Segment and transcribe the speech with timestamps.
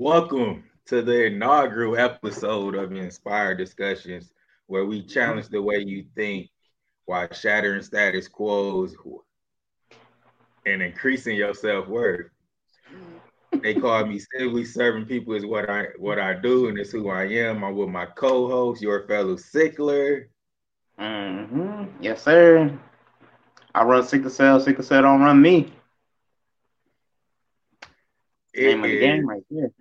[0.00, 4.30] Welcome to the inaugural episode of Inspired Discussions,
[4.68, 6.50] where we challenge the way you think
[7.06, 8.94] while shattering status quos
[10.64, 12.30] and increasing your self worth.
[13.60, 17.10] They call me simply serving people is what I what I do, and it's who
[17.10, 17.64] I am.
[17.64, 20.26] I'm with my co-host, your fellow sickler.
[21.00, 21.86] Mm-hmm.
[22.00, 22.78] Yes, sir.
[23.74, 24.60] I run sickle cell.
[24.60, 25.72] Sickle cell don't run me.
[28.54, 29.72] It Name of the game right there.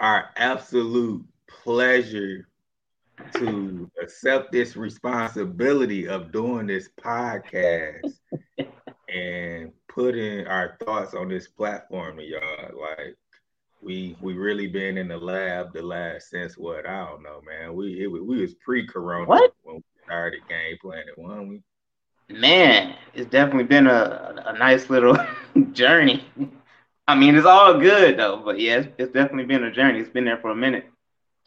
[0.00, 2.48] Our absolute pleasure
[3.34, 8.14] to accept this responsibility of doing this podcast
[9.08, 12.80] and putting our thoughts on this platform to y'all.
[12.80, 13.16] Like
[13.82, 17.74] we we really been in the lab the last since what I don't know, man.
[17.74, 19.54] We it, we was pre-corona What?
[19.62, 21.62] when we started game planet, one we?
[22.28, 25.16] Man, it's definitely been a, a nice little
[25.72, 26.24] journey.
[27.10, 30.00] I mean, it's all good though, but yeah, it's, it's definitely been a journey.
[30.00, 30.86] It's been there for a minute,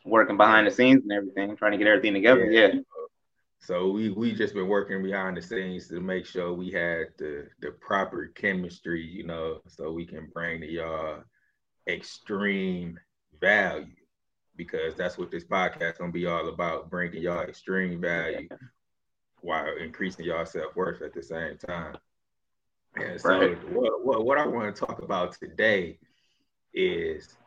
[0.06, 2.46] working behind the scenes and everything, trying to get everything together.
[2.46, 2.74] Yeah,
[3.62, 7.48] So we we just been working behind the scenes to make sure we had the
[7.62, 11.24] the proper chemistry, you know, so we can bring to y'all
[11.88, 13.00] extreme
[13.40, 13.88] value
[14.56, 18.50] because that's what this podcast gonna be all about, bringing y'all extreme value
[19.42, 21.96] while increasing y'all self worth at the same time.
[22.96, 23.58] And so Right.
[23.64, 26.00] what, what what I want to talk about today
[26.74, 27.38] is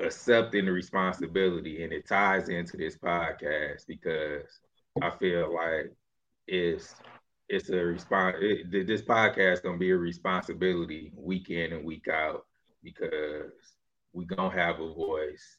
[0.00, 4.60] accepting the responsibility and it ties into this podcast because
[5.00, 5.92] I feel like
[6.46, 7.00] it's
[7.48, 12.46] it's a response it, this podcast gonna be a responsibility week in and week out
[12.82, 13.50] because
[14.12, 15.58] we gonna have a voice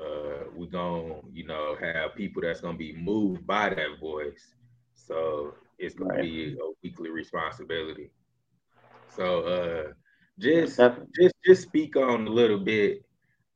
[0.00, 4.54] uh we gonna you know have people that's gonna be moved by that voice
[4.94, 6.18] so it's gonna Right.
[6.18, 8.10] be a weekly responsibility
[9.08, 9.92] so uh
[10.38, 11.14] just definitely.
[11.18, 13.02] just just speak on a little bit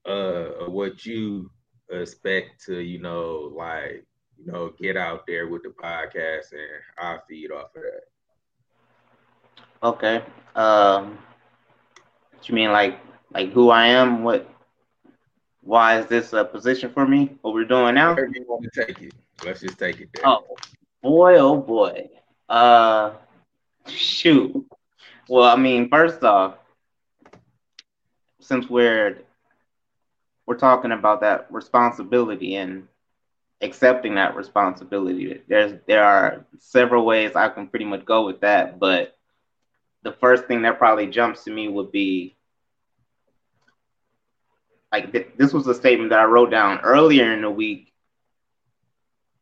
[0.06, 1.50] uh of what you
[1.90, 4.04] expect to you know like
[4.38, 8.02] you know get out there with the podcast and I'll feed off of that.
[9.82, 10.22] Okay.
[10.54, 11.18] Um,
[12.44, 12.98] you mean like
[13.32, 14.22] like who I am?
[14.24, 14.48] What?
[15.62, 17.38] Why is this a position for me?
[17.42, 18.14] What we're doing now?
[18.14, 19.12] Wherever you want to take it,
[19.44, 20.24] let's just take it there.
[20.24, 20.44] Oh
[21.02, 22.08] boy, oh boy.
[22.48, 23.12] Uh,
[23.86, 24.64] shoot.
[25.28, 26.56] Well, I mean, first off,
[28.40, 29.18] since we're
[30.46, 32.86] we're talking about that responsibility and
[33.60, 38.78] accepting that responsibility, there's there are several ways I can pretty much go with that.
[38.78, 39.16] But
[40.02, 42.36] the first thing that probably jumps to me would be
[44.92, 47.89] like th- this was a statement that I wrote down earlier in the week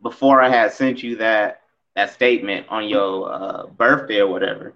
[0.02, 1.62] before I had sent you that
[1.94, 4.74] that statement on your uh, birthday or whatever.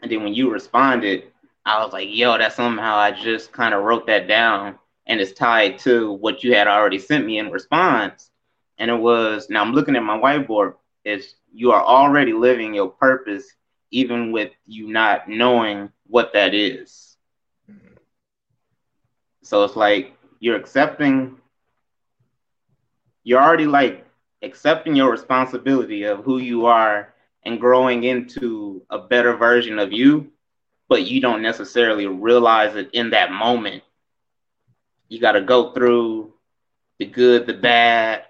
[0.00, 1.24] And then when you responded,
[1.64, 5.32] I was like, yo, that somehow I just kind of wrote that down and it's
[5.32, 8.30] tied to what you had already sent me in response.
[8.78, 12.88] And it was now I'm looking at my whiteboard, is you are already living your
[12.88, 13.44] purpose,
[13.90, 17.16] even with you not knowing what that is.
[19.42, 21.36] So it's like you're accepting,
[23.24, 24.06] you're already like
[24.42, 27.14] accepting your responsibility of who you are
[27.44, 30.30] and growing into a better version of you,
[30.88, 33.82] but you don't necessarily realize it in that moment.
[35.08, 36.32] You got to go through
[36.98, 38.24] the good, the bad,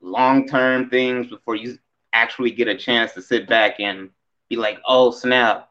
[0.00, 1.78] long term things before you
[2.12, 4.10] actually get a chance to sit back and
[4.48, 5.68] be like, oh, snap.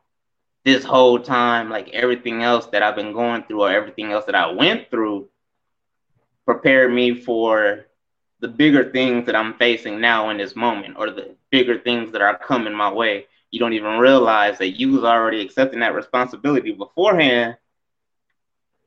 [0.66, 4.36] This whole time, like everything else that I've been going through or everything else that
[4.36, 5.30] I went through
[6.46, 7.86] prepared me for
[8.40, 12.22] the bigger things that I'm facing now in this moment or the bigger things that
[12.22, 13.28] are coming my way.
[13.52, 17.58] You don't even realize that you was already accepting that responsibility beforehand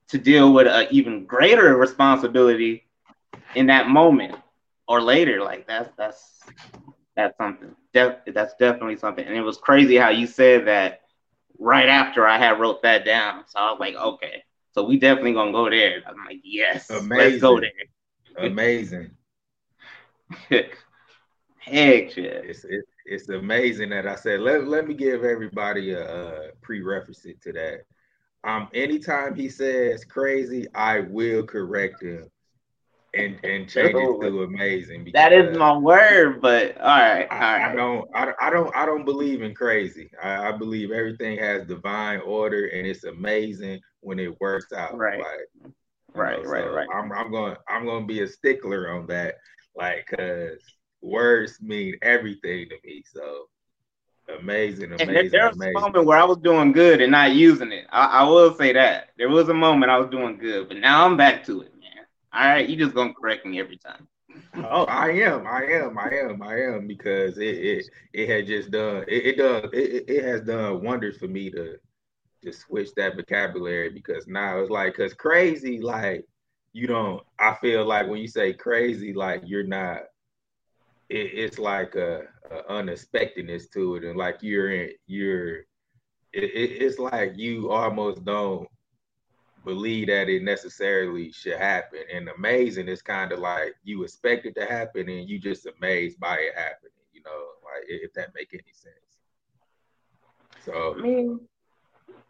[0.08, 2.84] to deal with an even greater responsibility
[3.54, 4.34] in that moment
[4.88, 5.42] or later.
[5.42, 6.40] Like that's that's
[7.16, 7.74] that's something.
[7.92, 9.24] Def- that's definitely something.
[9.24, 11.00] And it was crazy how you said that
[11.58, 13.44] right after I had wrote that down.
[13.48, 16.02] So I was like, okay, so we definitely gonna go there.
[16.06, 17.70] I'm like, yes, let's go there.
[18.36, 19.10] Amazing.
[21.58, 22.40] Heck yeah.
[22.42, 27.40] It's it, it's amazing that I said let, let me give everybody a, uh prerequisite
[27.42, 27.80] to that.
[28.44, 32.28] Um, anytime he says crazy, I will correct him
[33.14, 35.08] and and change it to amazing.
[35.12, 38.76] That is my word, but all right, all I, I don't I, don't- I don't
[38.76, 40.10] I don't believe in crazy.
[40.22, 44.96] I, I believe everything has divine order and it's amazing when it works out.
[44.96, 45.18] Right.
[45.20, 45.72] Like,
[46.14, 46.88] Right, know, right, so right.
[46.94, 49.36] I'm I'm going I'm going to be a stickler on that,
[49.74, 50.58] like, cause
[51.00, 53.02] words mean everything to me.
[53.12, 53.48] So
[54.40, 55.16] amazing, amazing.
[55.16, 55.76] And there, was amazing.
[55.76, 57.86] a moment where I was doing good and not using it.
[57.90, 61.04] I, I, will say that there was a moment I was doing good, but now
[61.04, 62.06] I'm back to it, man.
[62.32, 64.08] All right, you just gonna correct me every time.
[64.56, 68.70] oh, I am, I am, I am, I am, because it it, it had just
[68.70, 71.76] done it, it done it, it has done wonders for me to
[72.42, 76.24] just switch that vocabulary because now it's like because crazy like
[76.72, 80.02] you don't I feel like when you say crazy like you're not
[81.08, 84.04] it, it's like a, a, unexpectedness to it.
[84.04, 85.58] And like you're in you're
[86.32, 88.66] it, it's like you almost don't
[89.64, 92.00] believe that it necessarily should happen.
[92.12, 96.18] And amazing is kind of like you expect it to happen and you just amazed
[96.18, 98.96] by it happening you know like if that make any sense.
[100.64, 101.40] So I mean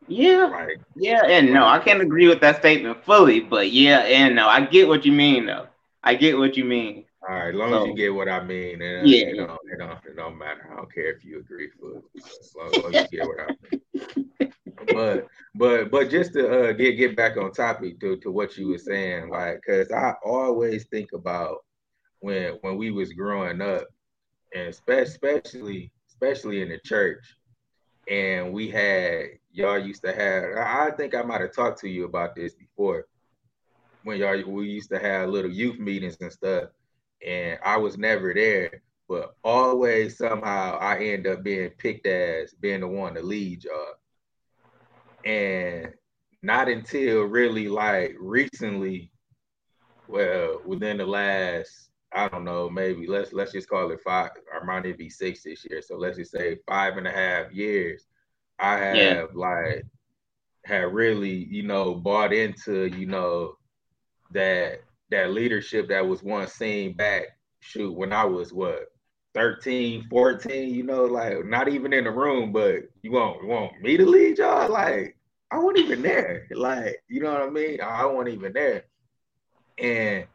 [0.08, 0.76] yeah, right.
[0.96, 4.64] yeah, and no, I can't agree with that statement fully, but yeah, and no, I
[4.64, 5.66] get what you mean though.
[6.02, 7.04] I get what you mean.
[7.28, 9.60] All right, as long so, as you get what I mean, and yeah, it, don't,
[9.72, 10.69] it, don't, it don't matter.
[10.72, 14.52] I don't care if you agree fully, as long, as you get what I mean.
[14.93, 18.69] but but but just to uh, get get back on topic to, to what you
[18.69, 21.58] were saying, like, cause I always think about
[22.19, 23.87] when when we was growing up,
[24.55, 27.37] and especially especially in the church,
[28.08, 30.44] and we had y'all used to have.
[30.56, 33.06] I think I might have talked to you about this before
[34.02, 36.70] when y'all we used to have little youth meetings and stuff,
[37.25, 42.81] and I was never there, but always somehow I end up being picked as being
[42.81, 43.94] the one to lead y'all,
[45.25, 45.93] and
[46.43, 49.12] not until really like recently,
[50.08, 54.64] well, within the last I don't know, maybe let's let's just call it five, or
[54.64, 55.81] might it be six this year.
[55.81, 58.06] So let's just say five and a half years.
[58.62, 59.24] I have yeah.
[59.34, 59.84] like
[60.64, 63.56] had really, you know, bought into, you know,
[64.30, 64.80] that
[65.10, 67.24] that leadership that was once seen back
[67.60, 68.86] shoot when I was what
[69.34, 73.80] 13, 14, you know, like not even in the room, but you want you want
[73.82, 74.70] me to lead y'all?
[74.70, 75.16] Like,
[75.50, 76.46] I wasn't even there.
[76.52, 77.80] Like, you know what I mean?
[77.82, 78.84] I wasn't even there.
[79.78, 80.26] And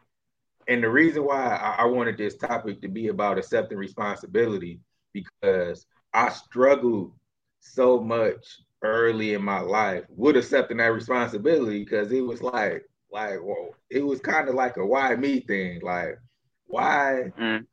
[0.67, 4.81] and the reason why I, I wanted this topic to be about accepting responsibility
[5.13, 7.13] because I struggled
[7.59, 8.45] so much
[8.83, 14.05] early in my life with accepting that responsibility because it was like like well, it
[14.05, 16.17] was kind of like a why me thing like
[16.65, 17.65] why mm.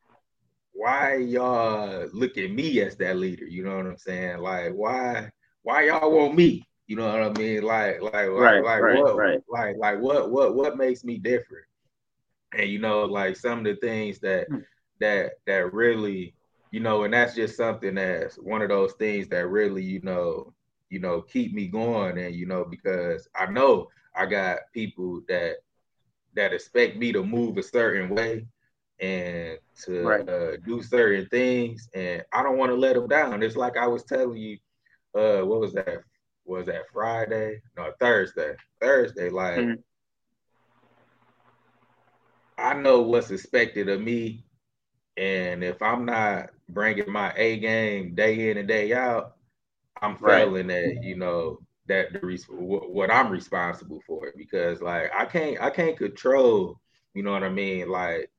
[0.72, 5.28] why y'all look at me as that leader you know what i'm saying like why
[5.62, 9.16] why y'all want me you know what i mean like like right, like right, what
[9.16, 9.40] right.
[9.50, 11.66] like like what what what makes me different
[12.56, 14.62] and you know like some of the things that mm.
[15.00, 16.34] that that really
[16.74, 20.52] you know, and that's just something that's one of those things that really, you know,
[20.90, 22.18] you know, keep me going.
[22.18, 25.58] And, you know, because I know I got people that
[26.34, 28.46] that expect me to move a certain way
[28.98, 30.28] and to right.
[30.28, 33.44] uh, do certain things, and I don't want to let them down.
[33.44, 34.58] It's like I was telling you,
[35.14, 36.02] uh, what was that?
[36.44, 37.62] Was that Friday?
[37.76, 38.56] No, Thursday.
[38.80, 39.80] Thursday, like mm-hmm.
[42.58, 44.44] I know what's expected of me,
[45.16, 49.36] and if I'm not bringing my A game day in and day out,
[50.02, 50.96] I'm failing right.
[50.96, 55.70] at you know that the res what I'm responsible for because like I can't I
[55.70, 56.80] can't control
[57.14, 58.30] you know what I mean like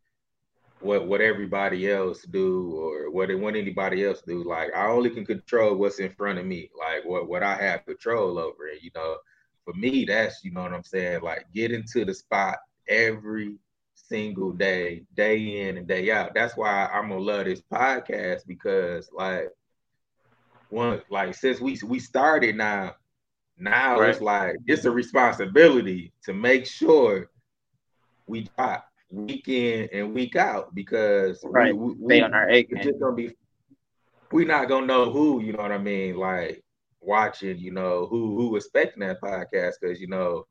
[0.80, 5.25] what what everybody else do or what what anybody else do like I only can
[5.25, 8.92] control what's in front of me like what what I have control over and you
[8.95, 9.18] know
[9.63, 12.57] for me that's you know what I'm saying like get into the spot
[12.88, 13.55] every
[13.96, 16.34] single day, day in and day out.
[16.34, 19.50] That's why I'm gonna love this podcast because like
[20.70, 22.96] one like since we we started now,
[23.58, 24.10] now right.
[24.10, 27.30] it's like it's a responsibility to make sure
[28.28, 31.75] we drop week in and week out because right.
[31.75, 32.68] we, we, Stay on our egg.
[32.82, 33.34] Just gonna be
[34.32, 36.64] we're not gonna know who, you know what I mean, like
[37.00, 40.46] watching, you know, who who expecting that podcast because you know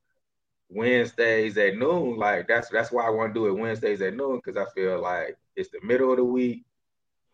[0.70, 4.40] Wednesdays at noon, like that's that's why I want to do it Wednesdays at noon
[4.44, 6.64] because I feel like it's the middle of the week,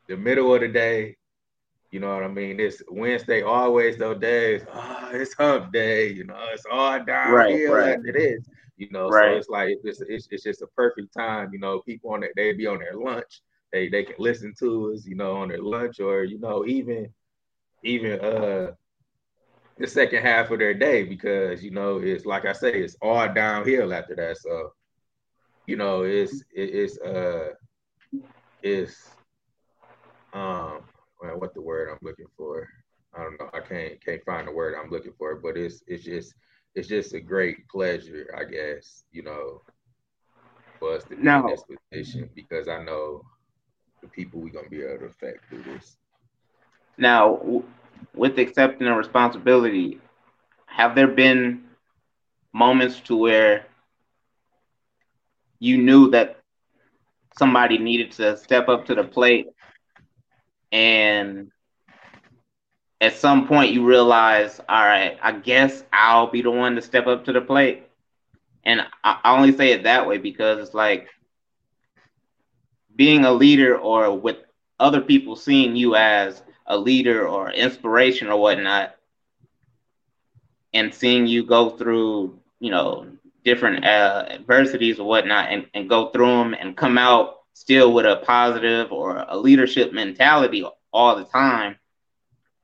[0.09, 1.17] the middle of the day.
[1.91, 2.61] You know what I mean?
[2.61, 4.63] It's Wednesday always those days.
[4.73, 6.09] Oh, it's hump day.
[6.13, 7.99] You know, it's all downhill right, right.
[7.99, 8.49] after this.
[8.77, 9.35] You know, right.
[9.35, 11.51] so it's like it's, it's it's just a perfect time.
[11.53, 13.43] You know, people on it they be on their lunch.
[13.73, 15.07] They they can listen to us.
[15.07, 17.13] You know, on their lunch or you know even
[17.83, 18.73] even uh
[19.81, 23.27] the second half of their day because you know it's like I say, it's all
[23.33, 24.37] downhill after that.
[24.37, 24.73] So,
[25.67, 27.55] you know, it's it, it's uh
[28.63, 28.95] it's
[30.35, 30.83] um
[31.21, 32.69] well, what the word I'm looking for.
[33.17, 33.51] I don't know.
[33.55, 36.35] I can't can't find the word I'm looking for, but it's it's just
[36.75, 39.63] it's just a great pleasure, I guess, you know,
[40.79, 43.23] for us to be now, in this position because I know
[44.03, 45.97] the people we're gonna be able to affect through this.
[46.99, 47.41] Now,
[48.15, 49.99] with accepting a responsibility,
[50.67, 51.63] have there been
[52.53, 53.67] moments to where
[55.59, 56.39] you knew that
[57.39, 59.47] somebody needed to step up to the plate?
[60.73, 61.51] And
[63.01, 67.07] at some point you realize all right i guess i'll be the one to step
[67.07, 67.87] up to the plate.
[68.65, 71.09] And i, only say it that way because it's like
[72.95, 74.37] being a leader or with
[74.79, 78.95] other people seeing you as a leader or inspiration or whatnot
[80.75, 83.07] and seeing you go through you know
[83.45, 88.07] different uh, adversities or whatnot and, and go through them and come out still with
[88.07, 91.77] a positive or a leadership mentality all the time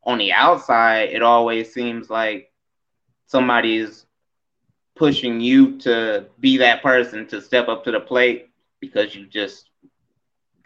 [0.05, 2.51] on the outside it always seems like
[3.27, 4.07] somebody's
[4.97, 8.49] pushing you to be that person to step up to the plate
[8.81, 9.71] because you just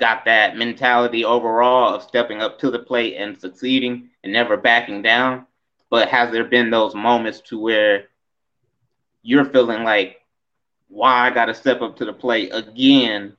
[0.01, 5.03] got that mentality overall of stepping up to the plate and succeeding and never backing
[5.03, 5.47] down.
[5.91, 8.09] But has there been those moments to where
[9.23, 10.17] you're feeling like
[10.89, 13.37] why I got to step up to the plate again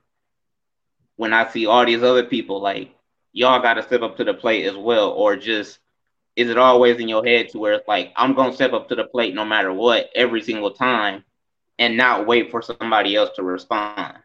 [1.17, 2.95] when I see all these other people like
[3.33, 5.11] y'all got to step up to the plate as well?
[5.11, 5.79] Or just
[6.35, 8.87] is it always in your head to where it's like I'm going to step up
[8.89, 11.23] to the plate no matter what every single time
[11.79, 14.15] and not wait for somebody else to respond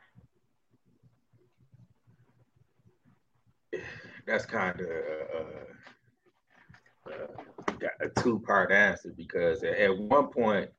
[4.26, 5.38] that's kind of uh,
[7.10, 10.70] uh, a two part answer because at one point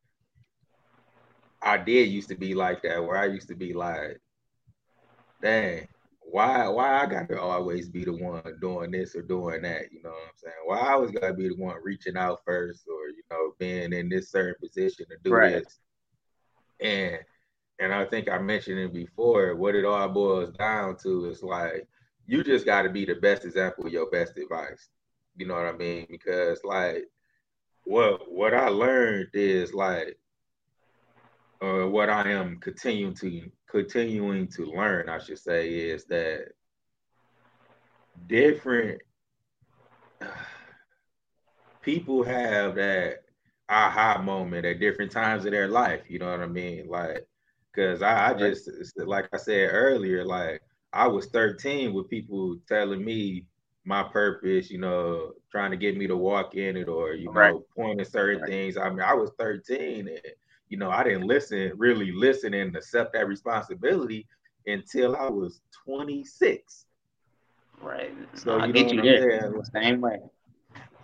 [1.61, 4.19] I did used to be like that, where I used to be like,
[5.41, 5.87] dang,
[6.19, 9.91] why why I got to always be the one doing this or doing that?
[9.91, 10.55] You know what I'm saying?
[10.65, 14.09] Why I always gotta be the one reaching out first or you know, being in
[14.09, 15.63] this certain position to do right.
[15.63, 15.79] this.
[16.81, 17.19] And
[17.79, 21.87] and I think I mentioned it before, what it all boils down to is like
[22.27, 24.89] you just gotta be the best example of your best advice.
[25.35, 26.05] You know what I mean?
[26.09, 27.05] Because like
[27.83, 30.19] what what I learned is like
[31.61, 36.49] uh, what I am continuing to continuing to learn, I should say, is that
[38.27, 39.01] different
[41.81, 43.23] people have that
[43.69, 46.03] aha moment at different times of their life.
[46.09, 46.87] You know what I mean?
[46.89, 47.25] Like,
[47.73, 50.61] because I, I just like I said earlier, like
[50.93, 53.45] I was 13 with people telling me
[53.85, 57.53] my purpose, you know, trying to get me to walk in it or, you right.
[57.53, 58.49] know, pointing certain right.
[58.49, 58.77] things.
[58.77, 60.21] I mean, I was 13 and
[60.69, 64.27] you know, I didn't listen, really listen and accept that responsibility
[64.65, 66.85] until I was 26.
[67.81, 68.13] Right.
[68.33, 69.53] So I get you there.
[69.73, 70.19] Same way.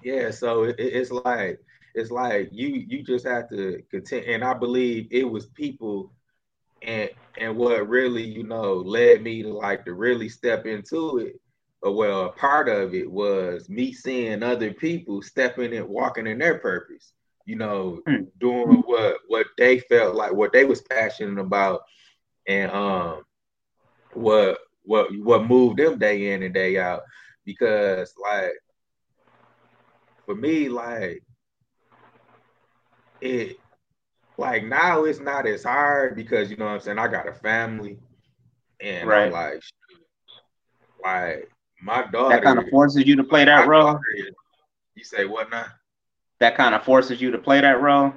[0.03, 0.31] Yeah.
[0.31, 1.59] So it, it's like
[1.95, 4.33] it's like you you just have to continue.
[4.33, 6.11] And I believe it was people
[6.83, 11.39] and and what really you know led me to like to really step into it.
[11.81, 16.59] Well, a part of it was me seeing other people stepping and walking in their
[16.59, 17.11] purpose
[17.45, 18.27] you know, mm.
[18.39, 21.81] doing what what they felt like, what they was passionate about,
[22.47, 23.23] and um,
[24.13, 27.01] what what what moved them day in and day out.
[27.45, 28.53] Because like
[30.25, 31.21] for me, like
[33.19, 33.57] it
[34.37, 36.99] like now it's not as hard because you know what I'm saying.
[36.99, 37.97] I got a family,
[38.81, 39.27] and right.
[39.27, 39.61] I'm like,
[41.03, 41.49] like
[41.81, 42.35] my daughter.
[42.35, 43.99] That kind of forces you to play that role.
[44.95, 45.65] you say what now?
[46.43, 48.13] that kind of forces you to play that role?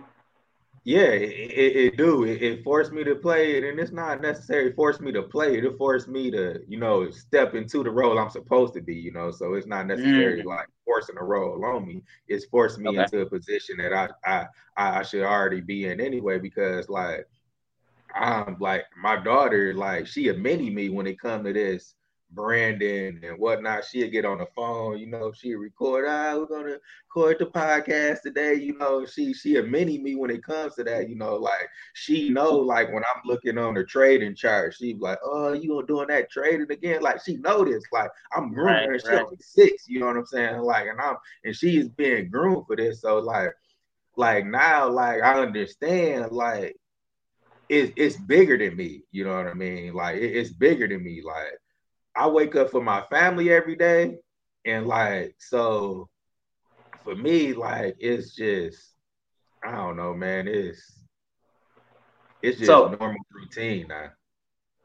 [0.87, 2.23] Yeah, it, it, it do.
[2.23, 5.59] It, it, forced me to play it, and it's not necessarily forced me to play
[5.59, 5.65] it.
[5.65, 8.95] It forced me to, you know, step into the role I'm supposed to be.
[8.95, 10.47] You know, so it's not necessarily mm.
[10.47, 12.05] like forcing a role on me.
[12.29, 13.03] It's forced me okay.
[13.03, 16.39] into a position that I, I I should already be in anyway.
[16.39, 17.27] Because like
[18.15, 21.97] I'm like my daughter, like she a mini me when it come to this
[22.31, 26.79] Brandon and whatnot, she'll get on the phone, you know, she'll record, ah, we're gonna
[27.09, 30.85] record the podcast today, you know, she she a mini me when it comes to
[30.85, 34.99] that, you know, like she know like when I'm looking on the trading chart, she's
[35.01, 37.01] like, oh, you gonna doing that trading again?
[37.01, 39.43] Like she noticed, like I'm grooming right, her, she's right.
[39.43, 40.59] six, you know what I'm saying?
[40.59, 43.55] Like, and I'm and she is being groomed for this, so like,
[44.17, 46.77] like now, like I understand, like
[47.69, 49.95] it's it's bigger than me, you know what I mean?
[49.95, 51.59] Like it, it's bigger than me, like
[52.17, 54.19] I wake up for my family every day,
[54.65, 56.09] and like so,
[57.05, 58.95] for me, like it's just
[59.65, 60.49] I don't know, man.
[60.49, 61.05] It's
[62.43, 64.11] it's just so, normal routine now.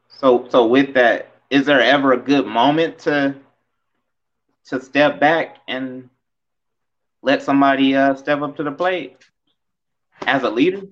[0.08, 3.34] So so with that, is there ever a good moment to
[4.66, 6.08] to step back and
[7.22, 9.16] let somebody uh, step up to the plate
[10.26, 10.82] as a leader?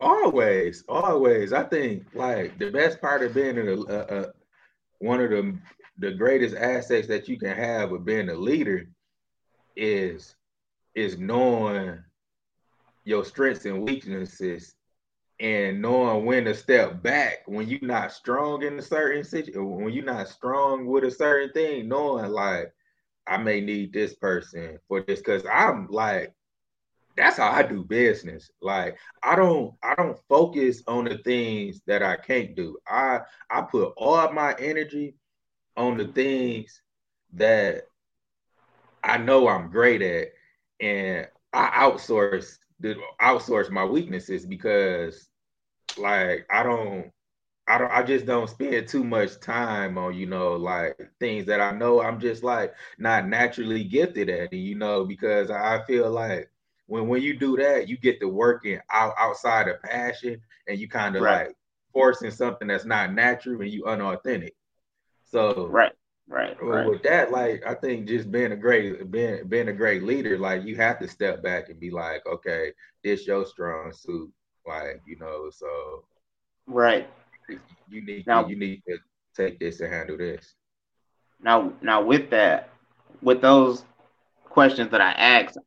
[0.00, 1.52] Always, always.
[1.52, 4.32] I think like the best part of being a, a,
[5.02, 5.58] one of the
[5.98, 8.86] the greatest assets that you can have of being a leader
[9.76, 10.36] is
[10.94, 11.98] is knowing
[13.04, 14.74] your strengths and weaknesses
[15.40, 19.92] and knowing when to step back when you're not strong in a certain situation, when
[19.92, 22.72] you're not strong with a certain thing, knowing like
[23.26, 26.32] I may need this person for this, because I'm like,
[27.16, 28.50] that's how I do business.
[28.60, 32.78] Like I don't I don't focus on the things that I can't do.
[32.88, 35.16] I I put all my energy
[35.76, 36.82] on the things
[37.34, 37.84] that
[39.04, 40.28] I know I'm great at,
[40.80, 45.28] and I outsource the outsource my weaknesses because
[45.98, 47.10] like I don't
[47.68, 51.60] I don't I just don't spend too much time on, you know, like things that
[51.60, 56.51] I know I'm just like not naturally gifted at, you know, because I feel like
[56.92, 60.86] when when you do that, you get to working out outside of passion and you
[60.86, 61.46] kind of right.
[61.46, 61.56] like
[61.90, 64.54] forcing something that's not natural and you unauthentic.
[65.24, 65.92] So right.
[66.28, 66.86] Right, right.
[66.86, 70.64] With that, like I think just being a great being being a great leader, like
[70.64, 72.72] you have to step back and be like, okay,
[73.02, 74.30] this your strong suit.
[74.66, 76.04] Like, you know, so
[76.66, 77.08] right.
[77.88, 78.98] You need now, you need to
[79.34, 80.54] take this and handle this.
[81.42, 82.68] Now now with that,
[83.22, 83.84] with those
[84.44, 85.58] questions that I asked,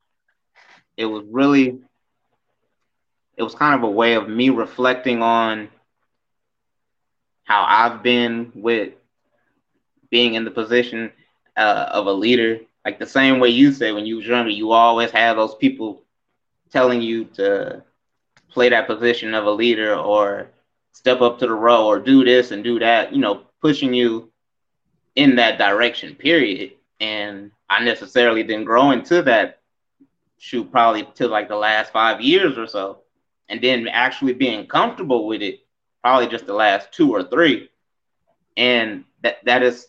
[0.98, 1.80] it was really
[3.38, 5.70] it was kind of a way of me reflecting on
[7.44, 8.94] how I've been with
[10.10, 11.12] being in the position
[11.58, 12.60] uh, of a leader.
[12.86, 16.04] Like the same way you said when you was younger, you always have those people
[16.72, 17.84] telling you to
[18.50, 20.48] play that position of a leader or
[20.94, 24.30] step up to the role or do this and do that, you know, pushing you
[25.16, 26.72] in that direction, period.
[27.00, 29.60] And I necessarily didn't grow into that
[30.38, 33.00] shoot probably to like the last five years or so.
[33.50, 35.60] And then actually being comfortable with it,
[36.04, 37.70] probably just the last two or three.
[38.58, 39.88] And that that is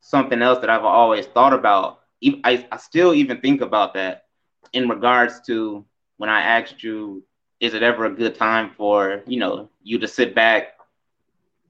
[0.00, 2.00] something else that I've always thought about.
[2.44, 4.26] I, I still even think about that
[4.72, 5.84] in regards to
[6.18, 7.24] when I asked you
[7.62, 10.74] is it ever a good time for you know you to sit back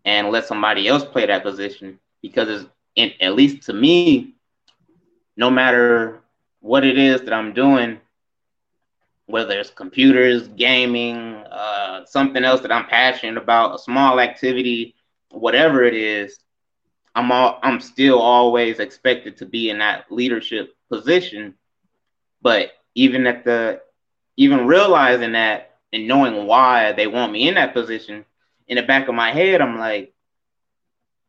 [0.05, 4.35] and let somebody else play that position because it's in, at least to me
[5.37, 6.21] no matter
[6.61, 7.99] what it is that i'm doing
[9.27, 14.95] whether it's computers gaming uh, something else that i'm passionate about a small activity
[15.31, 16.39] whatever it is
[17.15, 21.55] i'm all i'm still always expected to be in that leadership position
[22.43, 23.81] but even at the
[24.37, 28.25] even realizing that and knowing why they want me in that position,
[28.67, 30.15] in the back of my head, I'm like,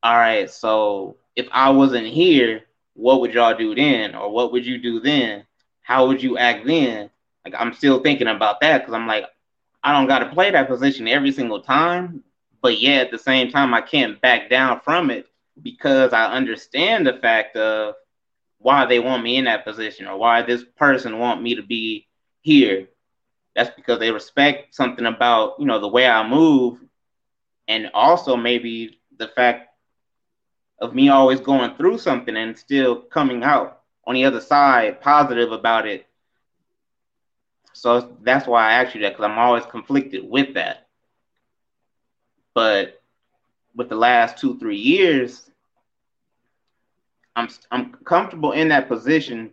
[0.01, 4.15] all right, so if I wasn't here, what would y'all do then?
[4.15, 5.45] Or what would you do then?
[5.81, 7.09] How would you act then?
[7.45, 9.25] Like, I'm still thinking about that because I'm like,
[9.83, 12.23] I don't got to play that position every single time.
[12.61, 15.27] But yeah, at the same time, I can't back down from it
[15.61, 17.95] because I understand the fact of
[18.59, 22.07] why they want me in that position or why this person want me to be
[22.41, 22.87] here
[23.55, 26.79] that's because they respect something about you know the way I move,
[27.67, 29.69] and also maybe the fact
[30.79, 35.51] of me always going through something and still coming out on the other side positive
[35.51, 36.07] about it.
[37.73, 40.87] So that's why I asked you that because I'm always conflicted with that.
[42.53, 43.01] But
[43.75, 45.51] with the last two three years,
[47.35, 49.51] I'm I'm comfortable in that position,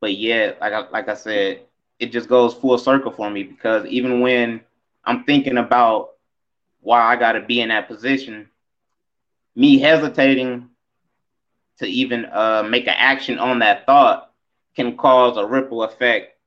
[0.00, 1.62] but yet, like I, like I said,
[1.98, 4.60] it just goes full circle for me because even when
[5.04, 6.10] I'm thinking about
[6.80, 8.48] why I got to be in that position,
[9.56, 10.68] me hesitating
[11.78, 14.32] to even uh, make an action on that thought
[14.76, 16.37] can cause a ripple effect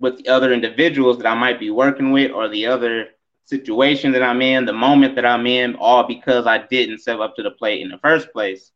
[0.00, 3.08] with the other individuals that I might be working with or the other
[3.44, 7.36] situation that I'm in, the moment that I'm in, all because I didn't step up
[7.36, 8.72] to the plate in the first place.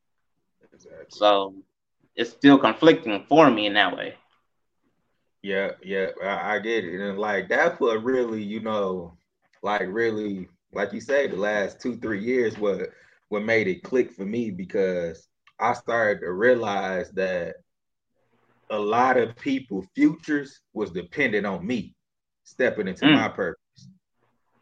[0.73, 1.07] Exactly.
[1.09, 1.55] So
[2.17, 4.15] it's still conflicting for me in that way.
[5.43, 7.01] Yeah, yeah, I, I get it.
[7.01, 9.17] And like that's what really, you know,
[9.63, 12.91] like really, like you say, the last two, three years what
[13.29, 17.57] what made it click for me because I started to realize that
[18.71, 21.95] a lot of people futures was dependent on me
[22.45, 23.15] stepping into mm.
[23.15, 23.61] my purpose.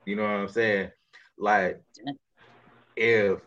[0.06, 0.90] You know what I'm saying?
[1.38, 1.80] Like
[2.96, 3.40] if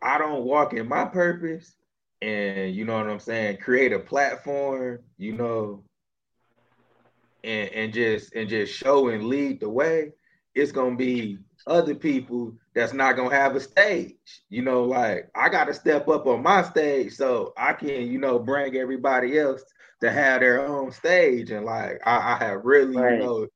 [0.00, 1.74] I don't walk in my purpose,
[2.20, 5.84] and you know what I'm saying, create a platform, you know,
[7.44, 10.12] and and just and just show and lead the way,
[10.54, 14.16] it's gonna be other people that's not gonna have a stage.
[14.48, 18.38] You know, like I gotta step up on my stage so I can, you know,
[18.38, 19.62] bring everybody else
[20.00, 21.50] to have their own stage.
[21.50, 23.18] And like I, I have really, right.
[23.18, 23.46] you know,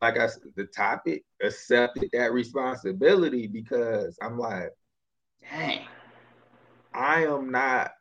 [0.00, 4.70] like I the topic accepted that responsibility because I'm like,
[5.50, 5.86] dang
[6.94, 7.92] I am not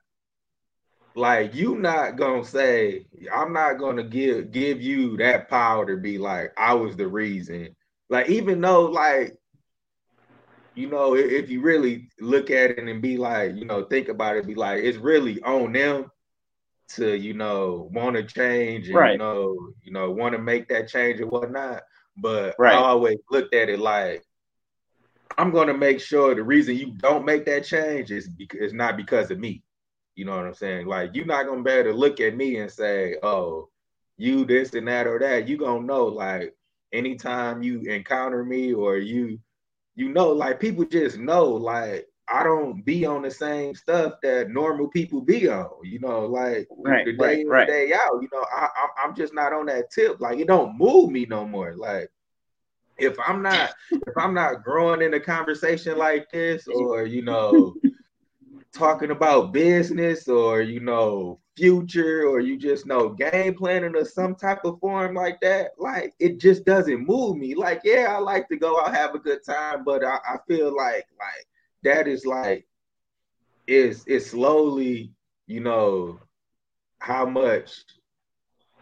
[1.15, 6.17] like you not gonna say I'm not gonna give give you that power to be
[6.17, 7.75] like I was the reason.
[8.13, 9.35] Like even though like
[10.75, 14.35] you know if you really look at it and be like you know think about
[14.35, 16.11] it, be like it's really on them
[16.89, 19.13] to you know want to change and right.
[19.13, 21.81] you know you know want to make that change and whatnot.
[22.15, 22.75] But right.
[22.75, 24.23] I always looked at it like
[25.35, 28.95] I'm gonna make sure the reason you don't make that change is because it's not
[28.95, 29.63] because of me.
[30.13, 30.85] You know what I'm saying?
[30.85, 33.69] Like you're not gonna be able to look at me and say, "Oh,
[34.17, 36.53] you this and that or that." You gonna know like
[36.93, 39.39] anytime you encounter me or you,
[39.95, 44.49] you know, like people just know like I don't be on the same stuff that
[44.49, 45.69] normal people be on.
[45.83, 47.67] You know, like right, the day right, in right.
[47.67, 48.21] day out.
[48.21, 50.21] You know, I, I I'm just not on that tip.
[50.21, 51.75] Like it don't move me no more.
[51.75, 52.09] Like
[52.97, 57.75] if I'm not if I'm not growing in a conversation like this, or you know,
[58.73, 64.35] talking about business or you know future or you just know game planning or some
[64.35, 67.53] type of form like that like it just doesn't move me.
[67.55, 70.75] Like yeah i like to go out have a good time but i, I feel
[70.75, 71.47] like like
[71.83, 72.65] that is like
[73.67, 75.11] it's it's slowly
[75.47, 76.19] you know
[76.99, 77.83] how much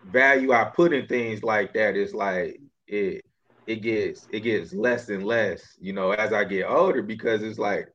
[0.06, 1.96] value i put in things like that.
[1.96, 3.24] Is like it
[3.68, 7.60] it gets it gets less and less you know as i get older because it's
[7.60, 7.88] like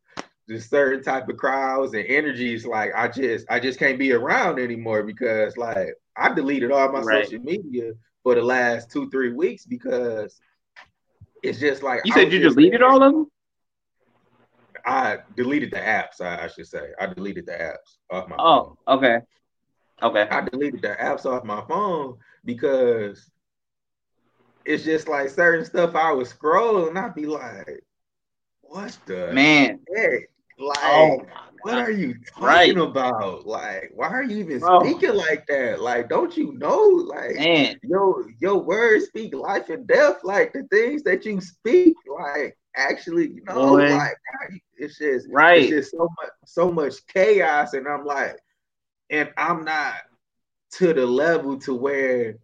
[0.48, 4.58] just certain type of crowds and energies like I just I just can't be around
[4.58, 7.24] anymore because like I deleted all my right.
[7.26, 10.40] social media for the last two three weeks because
[11.42, 13.26] it's just like you said you deleted all of them.
[14.84, 16.20] I deleted the apps.
[16.20, 18.36] I, I, should say I deleted the apps off my.
[18.38, 18.98] Oh, phone.
[18.98, 19.18] okay,
[20.00, 20.28] okay.
[20.30, 23.28] I deleted the apps off my phone because
[24.64, 27.82] it's just like certain stuff I would scroll and I'd be like,
[28.62, 29.80] "What the man?
[29.94, 30.28] Heck?
[30.58, 31.26] Oh like, oh
[31.66, 32.76] what are you talking right.
[32.76, 33.44] about?
[33.44, 34.84] Like, why are you even oh.
[34.84, 35.80] speaking like that?
[35.80, 36.78] Like, don't you know?
[36.78, 37.76] Like, Man.
[37.82, 40.18] your your words speak life and death.
[40.22, 43.96] Like the things that you speak, like actually, you know, Boy.
[43.96, 44.14] like
[44.76, 45.62] it's just right.
[45.62, 48.38] It's just so much so much chaos, and I'm like,
[49.10, 49.94] and I'm not
[50.72, 52.36] to the level to where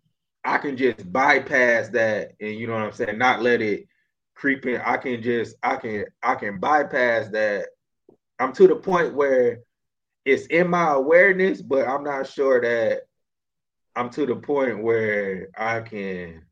[0.44, 3.86] I can just bypass that, and you know what I'm saying, not let it
[4.34, 4.80] creep in.
[4.80, 7.66] I can just I can I can bypass that
[8.42, 9.60] I'm to the point where
[10.24, 13.02] it's in my awareness, but I'm not sure that
[13.94, 16.42] I'm to the point where I can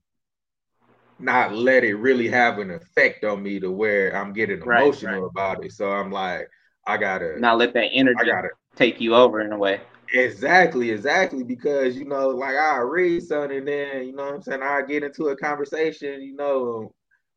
[1.18, 5.20] not let it really have an effect on me to where I'm getting emotional right,
[5.20, 5.30] right.
[5.30, 5.72] about it.
[5.72, 6.48] So I'm like,
[6.86, 9.80] I gotta not let that energy gotta take you over in a way.
[10.14, 11.42] Exactly, exactly.
[11.42, 14.82] Because you know, like I read something, and then you know what I'm saying, I
[14.82, 16.94] get into a conversation, you know,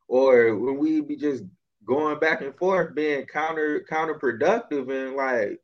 [0.08, 1.44] or when we be just
[1.86, 5.60] going back and forth being counter counterproductive and like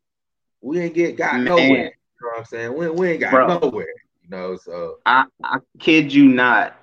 [0.62, 1.58] we ain't get got Man.
[1.58, 1.92] nowhere.
[2.22, 2.78] You know what I'm saying?
[2.78, 3.86] We, we ain't got Bro, nowhere,
[4.22, 4.56] you know.
[4.58, 6.76] So I, I kid you not.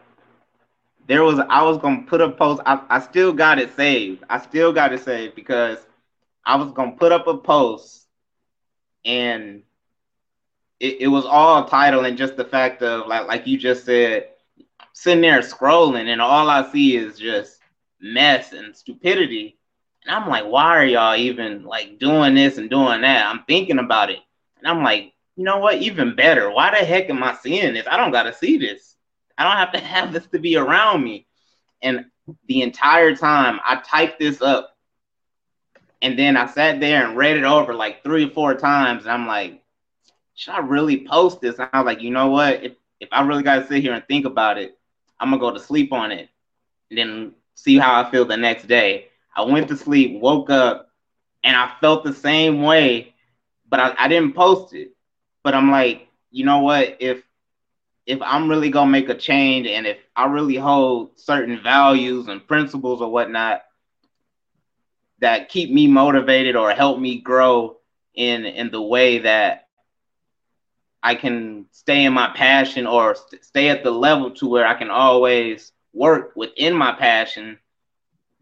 [1.07, 2.63] There was I was gonna put a post.
[2.67, 4.25] I, I still got it saved.
[4.29, 5.87] I still got it saved because
[6.45, 8.07] I was gonna put up a post
[9.05, 9.63] and
[10.81, 14.29] it, it was all title and just the fact of like like you just said,
[14.93, 17.61] sitting there scrolling and all I see is just
[18.01, 19.59] mess and stupidity.
[20.05, 23.27] And I'm like, why are y'all even like doing this and doing that?
[23.27, 24.19] I'm thinking about it.
[24.59, 25.83] And I'm like, you know what?
[25.83, 26.51] Even better.
[26.51, 27.87] Why the heck am I seeing this?
[27.91, 28.97] I don't got to see this.
[29.37, 31.27] I don't have to have this to be around me.
[31.83, 32.07] And
[32.49, 34.77] the entire time I typed this up
[36.03, 39.05] and then I sat there and read it over like three or four times.
[39.05, 39.63] And I'm like,
[40.35, 41.59] should I really post this?
[41.59, 42.63] And I was like, you know what?
[42.63, 44.79] If, if I really got to sit here and think about it,
[45.19, 46.29] I'm going to go to sleep on it.
[46.91, 49.09] And then see how I feel the next day.
[49.37, 50.91] I went to sleep, woke up,
[51.45, 53.15] and I felt the same way,
[53.69, 54.93] but I, I didn't post it.
[55.45, 56.99] But I'm like, you know what?
[57.01, 57.23] If
[58.07, 62.47] if I'm really gonna make a change and if I really hold certain values and
[62.47, 63.63] principles or whatnot
[65.21, 67.79] that keep me motivated or help me grow
[68.15, 69.69] in in the way that
[71.03, 74.75] I can stay in my passion or st- stay at the level to where I
[74.75, 77.59] can always work within my passion,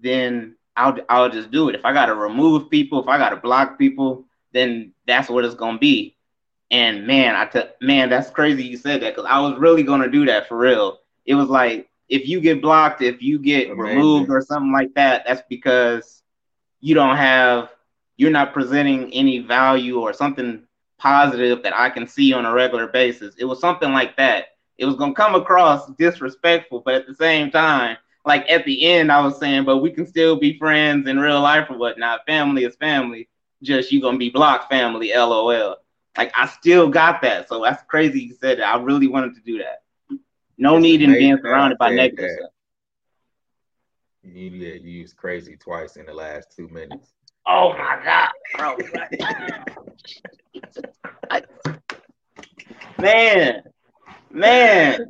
[0.00, 1.74] then I'll I'll just do it.
[1.74, 5.78] If I gotta remove people, if I gotta block people, then that's what it's gonna
[5.78, 6.16] be.
[6.70, 10.10] And man, I t- man, that's crazy you said that because I was really gonna
[10.10, 11.00] do that for real.
[11.26, 13.78] It was like if you get blocked, if you get Amazing.
[13.78, 16.22] removed or something like that, that's because
[16.80, 17.70] you don't have
[18.16, 20.62] you're not presenting any value or something
[20.98, 23.34] positive that I can see on a regular basis.
[23.36, 24.46] It was something like that
[24.78, 29.12] it was gonna come across disrespectful, but at the same time, like at the end,
[29.12, 32.26] I was saying, but we can still be friends in real life or whatnot.
[32.26, 33.28] Family is family.
[33.62, 35.76] Just you gonna be blocked family, lol.
[36.16, 37.48] Like I still got that.
[37.48, 38.74] So that's crazy you said that.
[38.74, 39.82] I really wanted to do that.
[40.58, 42.50] No it's need in being surrounded by negative stuff.
[44.22, 47.12] You, yeah, you used crazy twice in the last two minutes.
[47.46, 48.76] Oh my god, bro.
[53.00, 53.62] man,
[54.34, 55.06] man.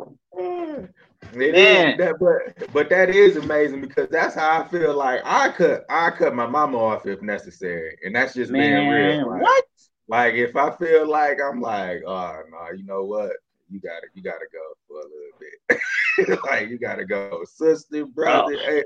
[1.33, 1.97] It Man.
[1.99, 6.11] that, but but that is amazing because that's how I feel like I cut I
[6.11, 9.31] cut my mama off if necessary, and that's just Man, being real.
[9.31, 9.65] Like, what?
[10.07, 13.33] Like if I feel like I'm like, oh no, you know what?
[13.71, 16.41] You gotta you gotta go for a little bit.
[16.45, 18.67] like you gotta go, sister, brother, oh.
[18.67, 18.85] hey,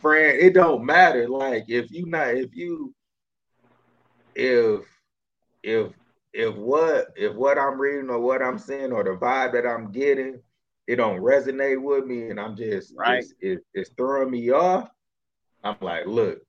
[0.00, 0.38] friend.
[0.38, 1.28] It don't matter.
[1.28, 2.94] Like if you not if you
[4.34, 4.80] if
[5.62, 5.92] if
[6.32, 9.92] if what if what I'm reading or what I'm seeing or the vibe that I'm
[9.92, 10.40] getting
[10.86, 13.18] it don't resonate with me and I'm just right.
[13.18, 14.88] It's, it, it's throwing me off.
[15.62, 16.40] I'm like, look,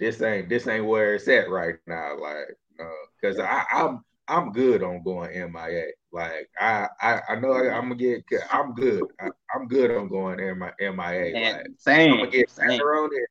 [0.00, 2.18] this ain't this ain't where it's at right now.
[2.20, 5.86] Like, uh, no, because I I'm I'm good on going MIA.
[6.12, 9.04] Like I I, I know I, am gonna get I'm good.
[9.20, 11.54] I, am good on going MIA.
[11.54, 12.12] Like, same.
[12.12, 13.28] I'm gonna get better on it.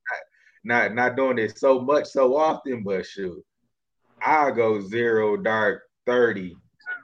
[0.64, 3.44] Not, not not doing it so much so often, but shoot,
[4.22, 6.56] I'll go zero dark thirty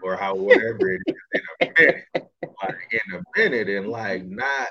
[0.01, 4.67] or how whatever it is in a minute, like in a minute, and like not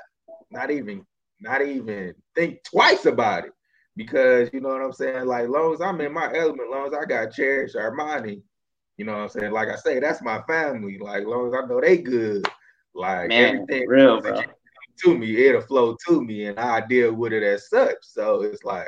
[0.51, 1.05] not even
[1.39, 3.51] not even think twice about it
[3.95, 5.25] because you know what I'm saying.
[5.25, 8.41] Like long as I'm in my element, long as I got Cherish Armani,
[8.97, 9.51] you know what I'm saying.
[9.51, 10.97] Like I say, that's my family.
[10.99, 12.45] Like long as I know they good,
[12.93, 14.21] like Man, everything real,
[15.03, 17.97] to me, it'll flow to me, and I deal with it as such.
[18.01, 18.87] So it's like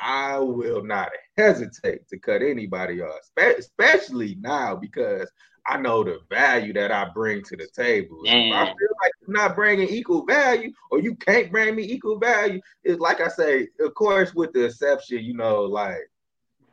[0.00, 5.30] I will not hesitate to cut anybody off, especially now because
[5.66, 8.20] I know the value that I bring to the table.
[8.24, 12.18] If I feel like you're not bringing equal value, or you can't bring me equal
[12.18, 16.10] value, it's like I say, of course, with the exception, you know, like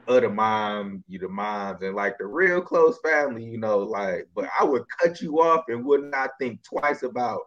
[0.07, 4.49] other mom, you the moms, and like the real close family, you know, like, but
[4.57, 7.41] I would cut you off and would not think twice about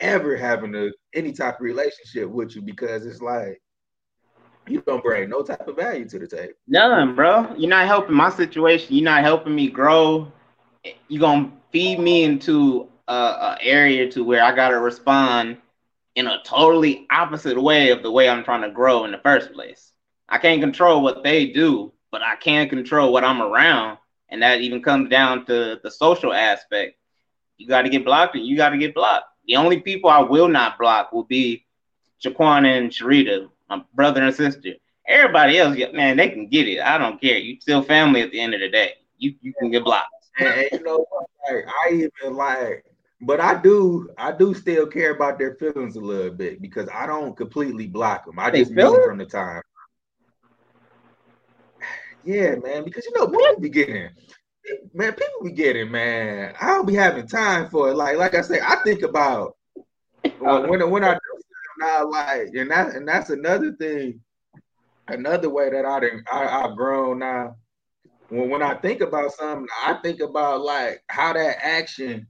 [0.00, 3.60] ever having a any type of relationship with you because it's like
[4.70, 6.52] you don't bring no type of value to the table.
[6.66, 7.54] None, bro.
[7.56, 8.94] You're not helping my situation.
[8.94, 10.32] You're not helping me grow
[11.08, 15.58] you're gonna feed me into a, a area to where I gotta respond
[16.14, 19.52] in a totally opposite way of the way I'm trying to grow in the first
[19.52, 19.92] place.
[20.28, 23.98] I can't control what they do, but I can control what I'm around.
[24.30, 26.96] And that even comes down to the social aspect.
[27.56, 29.26] You got to get blocked and you got to get blocked.
[29.46, 31.64] The only people I will not block will be
[32.22, 34.74] Jaquan and Sharita, my brother and sister.
[35.06, 36.80] Everybody else, man, they can get it.
[36.80, 37.38] I don't care.
[37.38, 38.92] You still family at the end of the day.
[39.16, 40.08] You you can get blocked.
[40.38, 41.06] And, you know
[41.50, 42.84] Like I even like,
[43.22, 47.06] but I do, I do still care about their feelings a little bit because I
[47.06, 48.38] don't completely block them.
[48.38, 49.62] I just mute them from the time.
[52.24, 54.10] Yeah, man, because you know people be getting,
[54.92, 56.54] man, people be getting, man.
[56.60, 57.94] I don't be having time for it.
[57.94, 59.56] Like, like I say, I think about
[60.42, 61.20] oh, when when, when I do
[61.78, 64.20] now, like, and that and that's another thing,
[65.08, 67.56] another way that I didn't I, I've grown now
[68.30, 72.26] when when I think about something, I think about like how that action,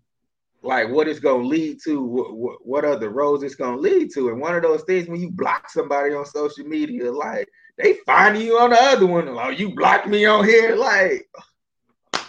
[0.63, 4.29] like what it's gonna lead to, what, what other roads it's gonna lead to.
[4.29, 8.39] And one of those things when you block somebody on social media, like they find
[8.39, 9.35] you on the other one.
[9.35, 11.29] Like you blocked me on here, like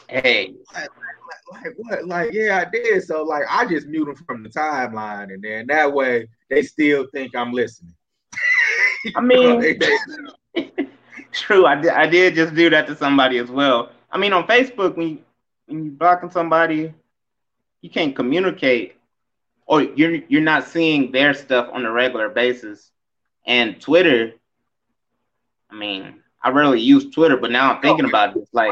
[0.07, 0.53] hey.
[0.73, 0.89] Like,
[1.51, 2.07] like, what?
[2.07, 3.03] Like, yeah, I did.
[3.03, 7.07] So like I just mute them from the timeline, and then that way they still
[7.11, 7.95] think I'm listening.
[9.15, 10.71] I mean, they, they,
[11.31, 11.91] True, I did.
[11.91, 13.91] I did just do that to somebody as well.
[14.11, 15.17] I mean, on Facebook, when you,
[15.67, 16.93] when you blocking somebody,
[17.81, 18.95] you can't communicate,
[19.65, 22.91] or you're you're not seeing their stuff on a regular basis.
[23.45, 24.33] And Twitter,
[25.69, 28.41] I mean, I rarely use Twitter, but now I'm thinking about it.
[28.41, 28.71] It's like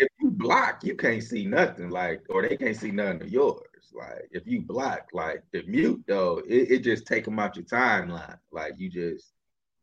[0.00, 3.62] if you block, you can't see nothing, like, or they can't see nothing of yours.
[3.92, 7.64] Like, if you block, like the mute though, it, it just take them out your
[7.64, 8.38] timeline.
[8.50, 9.32] Like, you just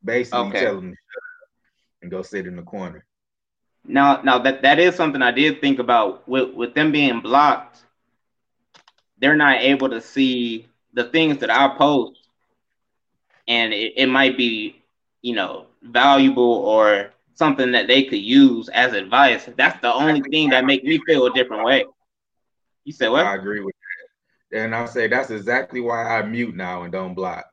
[0.03, 0.61] basically okay.
[0.61, 0.95] tell them
[2.01, 3.05] and go sit in the corner.
[3.85, 7.79] Now, now that that is something I did think about with with them being blocked.
[9.17, 12.19] They're not able to see the things that I post,
[13.47, 14.81] and it, it might be,
[15.21, 19.49] you know, valuable or something that they could use as advice.
[19.57, 21.85] That's the only thing that make me feel a different way.
[22.83, 23.25] You said what?
[23.25, 23.75] I agree with
[24.51, 27.45] that, and I say that's exactly why I mute now and don't block.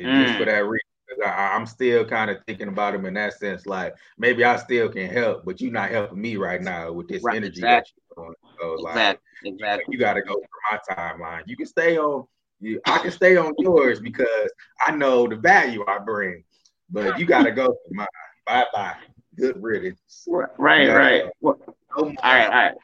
[0.00, 0.26] Mm.
[0.26, 0.80] Just for that reason.
[1.26, 3.66] I, am still kind of thinking about him in that sense.
[3.66, 7.22] Like maybe I still can help, but you're not helping me right now with this
[7.22, 7.92] right, energy exactly.
[8.08, 8.36] that you're doing.
[8.60, 9.50] So exactly.
[9.50, 9.84] like, exactly.
[9.92, 11.42] you got to go for my timeline.
[11.46, 12.26] You can stay on.
[12.60, 14.50] You, I can stay on yours because
[14.86, 16.44] I know the value I bring,
[16.90, 18.06] but you got to go for mine.
[18.46, 18.96] Bye bye.
[19.40, 20.26] Good riddance.
[20.28, 20.88] Right, right.
[20.88, 21.24] right.
[21.40, 21.58] Well,
[21.96, 22.74] all right, all right.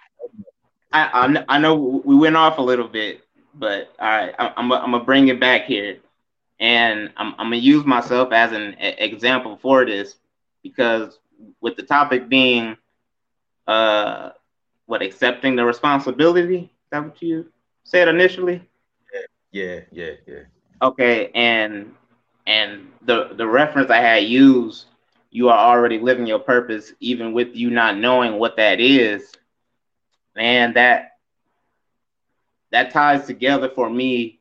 [0.92, 3.22] I, I know we went off a little bit,
[3.54, 5.98] but all right, I, I'm I'm gonna bring it back here,
[6.58, 10.16] and I'm I'm gonna use myself as an example for this
[10.62, 11.18] because
[11.60, 12.76] with the topic being,
[13.66, 14.30] uh,
[14.86, 16.58] what accepting the responsibility.
[16.58, 17.46] Is that what you
[17.84, 18.62] said initially?
[19.52, 20.42] Yeah, yeah, yeah.
[20.82, 21.94] Okay, and
[22.46, 24.86] and the the reference I had used,
[25.30, 29.32] you are already living your purpose, even with you not knowing what that is
[30.36, 31.12] man, that
[32.72, 34.40] that ties together for me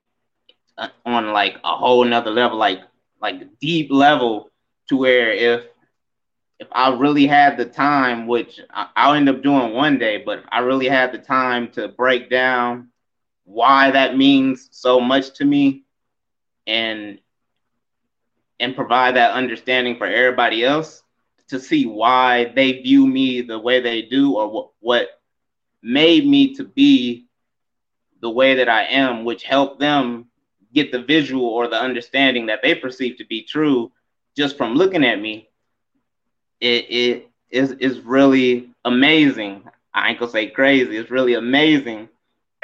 [0.77, 2.81] uh, on like a whole nother level, like
[3.21, 4.49] like deep level,
[4.89, 5.65] to where if
[6.59, 10.59] if I really had the time, which I'll end up doing one day, but I
[10.59, 12.89] really had the time to break down
[13.45, 15.83] why that means so much to me
[16.67, 17.19] and
[18.59, 21.03] and provide that understanding for everybody else
[21.47, 25.07] to see why they view me the way they do or what, what
[25.83, 27.25] made me to be
[28.21, 30.25] the way that I am, which helped them
[30.73, 33.91] get the visual or the understanding that they perceive to be true
[34.35, 35.49] just from looking at me.
[36.59, 39.63] It, it is is really amazing.
[39.93, 40.97] I ain't gonna say crazy.
[40.97, 42.09] It's really amazing.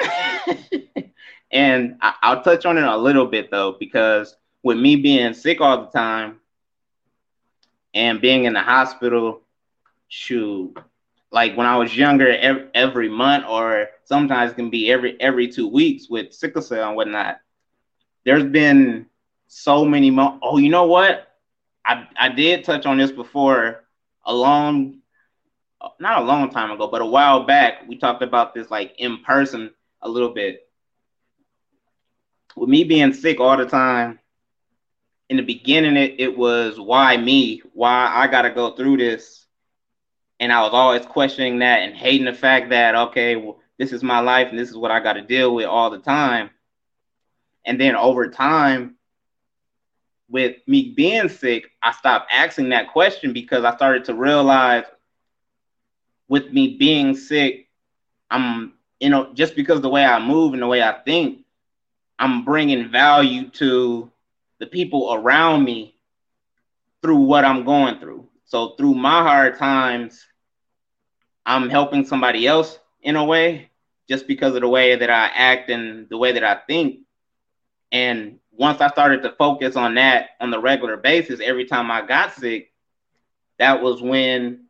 [1.50, 5.60] and I, I'll touch on it a little bit though, because with me being sick
[5.60, 6.40] all the time
[7.94, 9.40] and being in the hospital,
[10.08, 10.76] shoot,
[11.30, 15.68] like when I was younger, every, every month or sometimes can be every every two
[15.68, 17.38] weeks with sickle cell and whatnot.
[18.24, 19.06] There's been
[19.46, 21.28] so many mo- oh, you know what?
[21.84, 23.84] I I did touch on this before
[24.24, 24.98] a long
[25.98, 27.86] not a long time ago, but a while back.
[27.88, 29.70] We talked about this like in person
[30.02, 30.68] a little bit.
[32.56, 34.18] With me being sick all the time,
[35.32, 37.62] in the beginning it, it was why me?
[37.72, 39.46] Why I gotta go through this
[40.38, 44.02] and I was always questioning that and hating the fact that okay, well, this is
[44.02, 46.50] my life and this is what I got to deal with all the time.
[47.64, 48.96] And then over time,
[50.28, 54.84] with me being sick, I stopped asking that question because I started to realize
[56.28, 57.70] with me being sick,
[58.30, 61.46] I'm you know just because the way I move and the way I think,
[62.18, 64.12] I'm bringing value to
[64.62, 65.92] the people around me
[67.02, 68.28] through what I'm going through.
[68.44, 70.24] So through my hard times,
[71.44, 73.70] I'm helping somebody else in a way
[74.08, 77.00] just because of the way that I act and the way that I think.
[77.90, 82.06] And once I started to focus on that on the regular basis, every time I
[82.06, 82.70] got sick,
[83.58, 84.66] that was when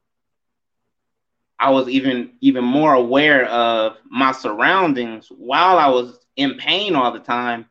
[1.58, 7.12] I was even even more aware of my surroundings while I was in pain all
[7.12, 7.66] the time.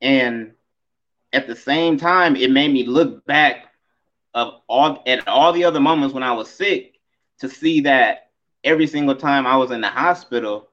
[0.00, 0.54] And
[1.32, 3.72] at the same time, it made me look back
[4.34, 6.98] of all at all the other moments when I was sick
[7.40, 8.30] to see that
[8.64, 10.68] every single time I was in the hospital,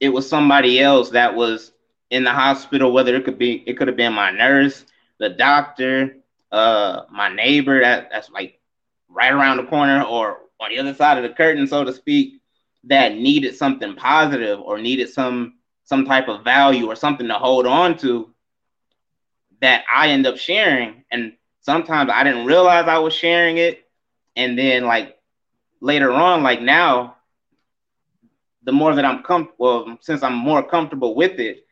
[0.00, 1.72] it was somebody else that was
[2.10, 4.84] in the hospital, whether it could be it could have been my nurse,
[5.18, 6.16] the doctor,
[6.52, 8.60] uh, my neighbor that, that's like
[9.08, 12.40] right around the corner or on the other side of the curtain, so to speak,
[12.84, 15.54] that needed something positive or needed some
[15.84, 18.32] some type of value or something to hold on to
[19.60, 21.04] that I end up sharing.
[21.10, 23.84] And sometimes I didn't realize I was sharing it.
[24.36, 25.18] And then like
[25.80, 27.16] later on, like now,
[28.62, 31.66] the more that I'm comfortable, well, since I'm more comfortable with it,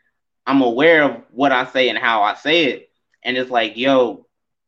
[0.47, 2.91] I'm aware of what I say and how I say it.
[3.23, 4.27] And it's like, yo,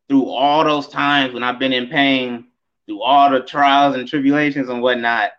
[0.09, 2.49] through all those times when I've been in pain,
[2.87, 5.31] through all the trials and tribulations and whatnot,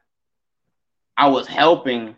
[1.18, 2.16] I was helping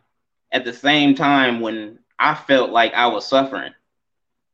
[0.51, 3.73] at the same time when I felt like I was suffering.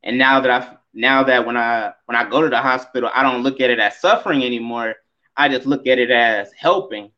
[0.03, 3.23] And now that I now that when I when I go to the hospital, I
[3.23, 4.95] don't look at it as suffering anymore.
[5.37, 7.11] I just look at it as helping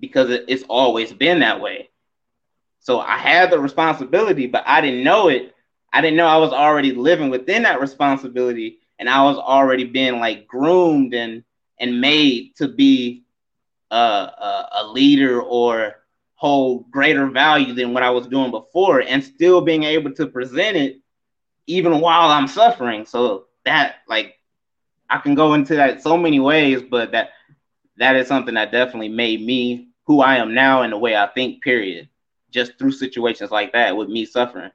[0.00, 1.90] because it's always been that way.
[2.80, 5.54] So I had the responsibility, but I didn't know it.
[5.92, 10.18] I didn't know I was already living within that responsibility, and I was already being
[10.18, 11.44] like groomed and
[11.78, 13.24] and made to be
[13.90, 15.96] a, a, a leader or
[16.36, 20.78] hold greater value than what I was doing before, and still being able to present
[20.78, 21.00] it
[21.70, 23.04] even while I'm suffering.
[23.06, 24.36] So that like
[25.08, 27.30] I can go into that so many ways, but that
[27.98, 31.26] that is something that definitely made me who I am now and the way I
[31.28, 32.08] think, period.
[32.50, 34.70] Just through situations like that with me suffering.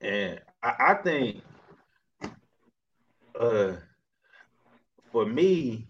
[0.00, 1.42] And I, I think
[3.38, 3.72] uh
[5.12, 5.86] for me,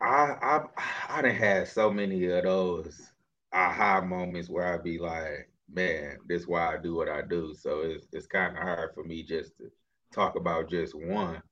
[0.00, 3.12] I I I done had so many of those
[3.56, 7.54] aha moments where I'd be like, man, this is why I do what I do.
[7.54, 9.70] So it's it's kind of hard for me just to
[10.12, 11.42] talk about just one.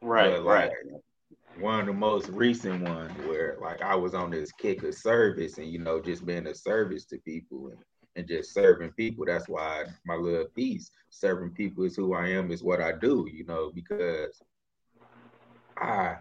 [0.00, 0.70] Right, like, right
[1.58, 5.58] one of the most recent ones where like I was on this kick of service
[5.58, 7.78] and you know just being a service to people and,
[8.16, 9.24] and just serving people.
[9.26, 13.26] That's why my little piece, serving people is who I am, is what I do,
[13.30, 14.40] you know, because
[15.76, 16.16] I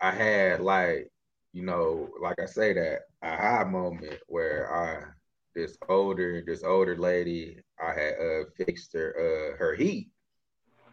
[0.00, 1.10] I had like,
[1.58, 5.06] you know, like I say that a high moment where I
[5.56, 10.08] this older, this older lady, I had uh fixed her uh her heat.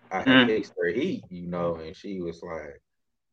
[0.10, 0.48] I had mm.
[0.48, 2.82] fixed her heat, you know, and she was like,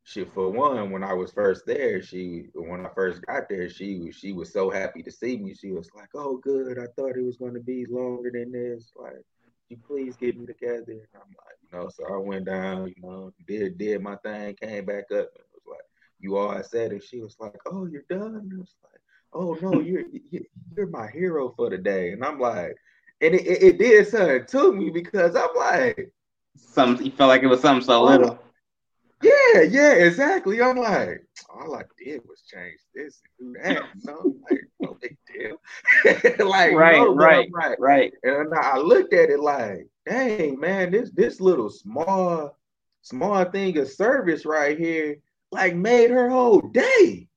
[0.04, 3.96] she for one, when I was first there, she when I first got there, she
[3.96, 5.54] was she was so happy to see me.
[5.54, 6.78] She was like, "Oh, good.
[6.78, 8.92] I thought it was going to be longer than this.
[8.94, 9.24] Like,
[9.70, 13.02] you please get me together." And I'm like, you know, so I went down, you
[13.02, 15.41] know, did did my thing, came back up, and was like,
[16.22, 19.00] "You all I said," and she was like, "Oh, you're done." And I was like,
[19.32, 20.04] "Oh no, you're
[20.76, 22.76] you're my hero for the day," and I'm like,
[23.20, 26.12] and it, it, it did something to me because I'm like,
[26.56, 28.38] some you felt like it was something so little.
[29.22, 30.60] Yeah, yeah, exactly.
[30.60, 33.82] I'm like, all I did was change this and do that.
[34.04, 35.58] Know, like no big deal.
[36.46, 38.12] like, right, no, right, right, right.
[38.24, 42.58] And I looked at it like, dang, man, this this little small,
[43.02, 45.18] small thing of service right here,
[45.52, 47.28] like made her whole day.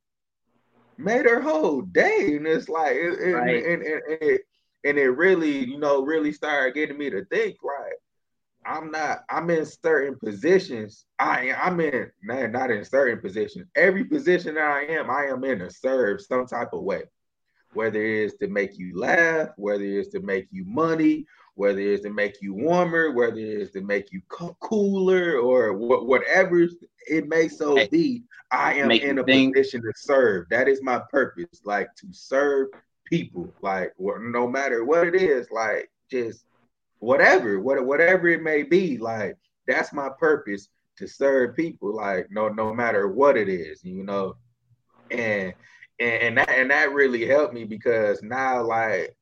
[0.98, 2.36] Made her whole day.
[2.38, 3.64] And it's like it, right.
[3.64, 4.42] and, and, and, and it
[4.86, 7.94] and it really, you know, really started getting me to think, right?
[8.66, 9.20] I'm not.
[9.30, 11.06] I'm in certain positions.
[11.20, 13.68] I I'm in man, not in certain positions.
[13.76, 17.04] Every position that I am, I am in to serve some type of way.
[17.74, 21.80] Whether it is to make you laugh, whether it is to make you money, whether
[21.80, 25.74] it is to make you warmer, whether it is to make you co- cooler, or
[25.74, 26.68] wh- whatever
[27.08, 30.48] it may so hey, be, I am in a think- position to serve.
[30.50, 32.70] That is my purpose, like to serve
[33.06, 33.54] people.
[33.62, 36.46] Like no matter what it is, like just
[37.00, 39.38] whatever, what, whatever it may be, like
[39.68, 44.36] that's my purpose to serve people, like no, no matter what it is, you know,
[45.12, 45.54] and
[46.00, 49.16] and, and that and that really helped me because now, like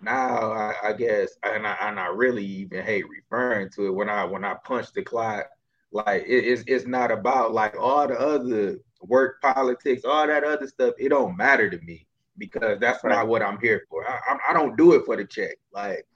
[0.00, 4.08] now, I, I guess, and I and I really even hate referring to it when
[4.08, 5.46] I when I punch the clock,
[5.92, 10.66] like it, it's it's not about like all the other work politics, all that other
[10.66, 10.94] stuff.
[10.98, 13.14] It don't matter to me because that's right.
[13.14, 14.08] not what I'm here for.
[14.08, 16.06] I, I, I don't do it for the check, like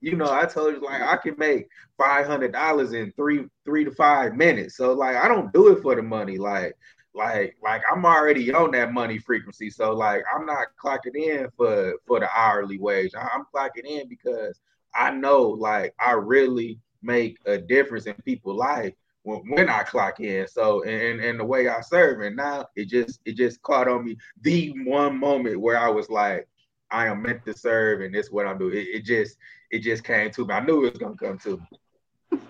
[0.00, 1.68] you know, I told you like I can make
[1.98, 4.76] five hundred dollars in three three to five minutes.
[4.76, 6.38] So like I don't do it for the money.
[6.38, 6.76] Like
[7.14, 9.70] like like I'm already on that money frequency.
[9.70, 13.12] So like I'm not clocking in for for the hourly wage.
[13.14, 14.60] I'm clocking in because
[14.94, 20.46] I know like I really make a difference in people's life when, I clock in.
[20.48, 24.04] So and and the way I serve, and now it just it just caught on
[24.04, 26.48] me the one moment where I was like,
[26.90, 28.76] I am meant to serve, and this what I'm doing.
[28.76, 29.36] It, it just
[29.70, 30.54] it just came to me.
[30.54, 31.66] I knew it was gonna come to me.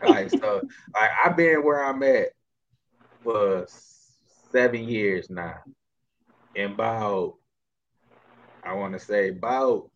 [0.03, 0.61] like so,
[0.95, 2.29] like I've been where I'm at
[3.23, 3.67] for
[4.53, 5.57] seven years now,
[6.57, 7.35] and about
[8.65, 9.91] I want to say about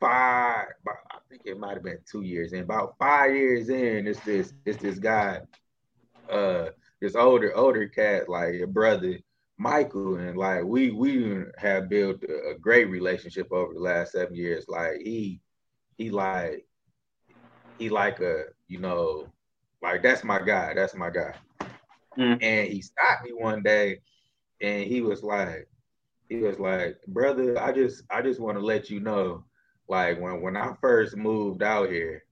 [0.00, 0.66] five.
[0.82, 2.52] About, I think it might have been two years.
[2.52, 5.40] And about five years in, it's this it's this guy,
[6.30, 6.70] uh,
[7.00, 9.18] this older older cat, like your brother.
[9.60, 14.66] Michael and like we we have built a, great relationship over the last seven years.
[14.68, 15.40] Like he
[15.96, 16.64] he like
[17.78, 19.28] he like a you know
[19.82, 21.34] like that's my guy that's my guy
[22.16, 22.38] mm.
[22.42, 24.00] and he stopped me one day
[24.60, 25.68] and he was like
[26.28, 29.44] he was like brother i just i just want to let you know
[29.88, 32.24] like when when i first moved out here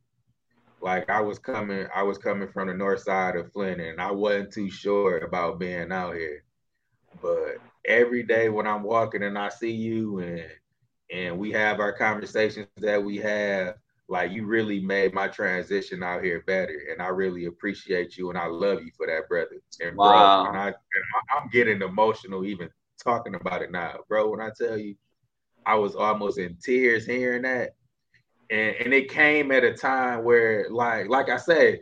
[0.80, 4.10] like i was coming i was coming from the north side of flint and i
[4.10, 6.42] wasn't too sure about being out here.
[7.22, 7.56] But
[7.86, 10.44] every day when i'm walking and i see you and
[11.10, 13.76] and we have our conversations that we have
[14.08, 16.80] like you really made my transition out here better.
[16.92, 19.60] And i really appreciate you and i love you for that brother.
[19.80, 20.42] And wow.
[20.42, 20.74] bro and I, and
[21.36, 22.68] i'm getting emotional even
[23.02, 24.00] talking about it now.
[24.08, 24.94] Bro when i tell you
[25.64, 27.74] i was almost in tears hearing that
[28.50, 31.80] and, and it came at a time where like like i said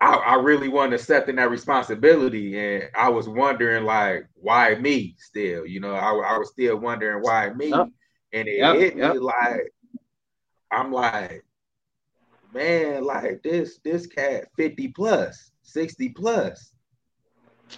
[0.00, 5.14] I, I really wasn't accepting that responsibility, and I was wondering like, why me?
[5.18, 7.88] Still, you know, I, I was still wondering why me, yep.
[8.32, 8.76] and it yep.
[8.76, 9.14] hit yep.
[9.14, 9.72] me like,
[10.70, 11.44] I'm like,
[12.52, 16.74] man, like this this cat fifty plus, sixty plus,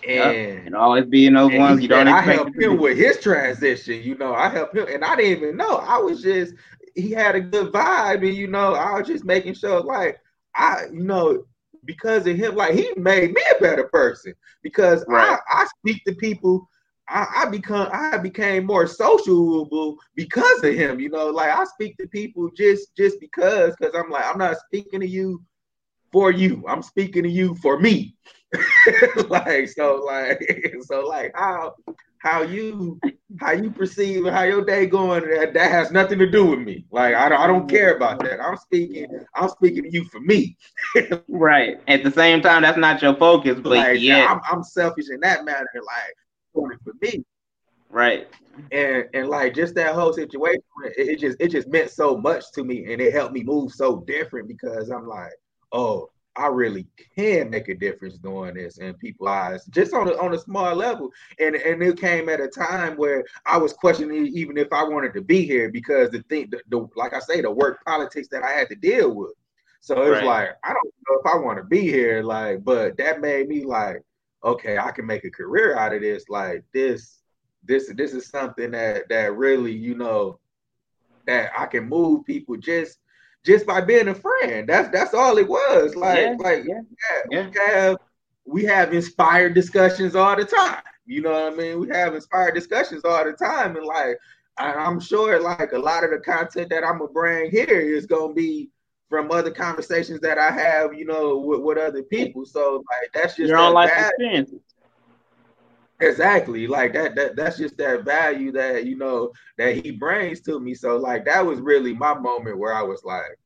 [0.08, 2.08] and, and always being those ones you don't.
[2.08, 4.02] I helped him with his transition.
[4.02, 5.76] You know, I helped him, and I didn't even know.
[5.76, 6.54] I was just
[6.96, 10.18] he had a good vibe, and you know, I was just making sure like
[10.54, 11.44] I, you know,
[11.84, 15.38] because of him, like he made me a better person because right.
[15.48, 16.68] I, I speak to people.
[17.08, 20.98] I, I become I became more sociable because of him.
[20.98, 24.56] You know, like I speak to people just just because because I'm like I'm not
[24.66, 25.42] speaking to you
[26.10, 26.64] for you.
[26.66, 28.16] I'm speaking to you for me.
[29.28, 30.40] like so, like
[30.82, 31.74] so, like how
[32.18, 32.98] how you
[33.40, 36.84] how you perceive how your day going that, that has nothing to do with me.
[36.90, 38.40] Like I don't I don't care about that.
[38.40, 40.56] I'm speaking I'm speaking to you for me.
[41.28, 41.80] right.
[41.88, 45.20] At the same time, that's not your focus, but like, yeah, I'm, I'm selfish in
[45.20, 45.68] that matter.
[45.74, 46.14] Like
[46.84, 47.24] for me.
[47.90, 48.28] Right.
[48.72, 52.44] And and like just that whole situation, it, it just it just meant so much
[52.52, 55.32] to me, and it helped me move so different because I'm like,
[55.72, 60.12] oh, I really can make a difference doing this in people's eyes, just on a,
[60.18, 61.10] on a small level.
[61.38, 65.14] And and it came at a time where I was questioning even if I wanted
[65.14, 68.42] to be here because the thing, the, the like I say, the work politics that
[68.42, 69.32] I had to deal with.
[69.80, 70.24] So it's right.
[70.24, 73.64] like I don't know if I want to be here, like, but that made me
[73.64, 74.02] like,
[74.44, 76.28] okay, I can make a career out of this.
[76.28, 77.22] Like this,
[77.64, 80.38] this, this is something that that really, you know,
[81.26, 82.98] that I can move people just
[83.46, 84.68] just by being a friend.
[84.68, 85.94] That's that's all it was.
[85.94, 86.80] Like yeah, like yeah,
[87.30, 87.96] yeah, we have
[88.44, 90.82] we have inspired discussions all the time.
[91.06, 91.80] You know what I mean?
[91.80, 94.18] We have inspired discussions all the time, and like
[94.58, 98.34] I'm sure like a lot of the content that I'm gonna bring here is gonna
[98.34, 98.70] be
[99.08, 102.44] from other conversations that I have, you know, with, with other people.
[102.44, 104.60] So like that's just your own life experiences.
[106.00, 106.66] Exactly.
[106.66, 110.74] Like that, that that's just that value that you know that he brings to me.
[110.74, 113.38] So like that was really my moment where I was like,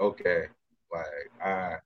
[0.00, 0.44] okay,
[0.92, 1.76] like I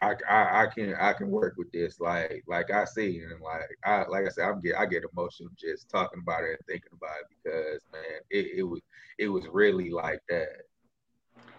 [0.00, 3.76] I, I, I can I can work with this like like I see and like
[3.84, 6.92] I like I said I'm get I get emotional just talking about it and thinking
[6.92, 8.80] about it because man it, it was
[9.18, 10.48] it was really like that.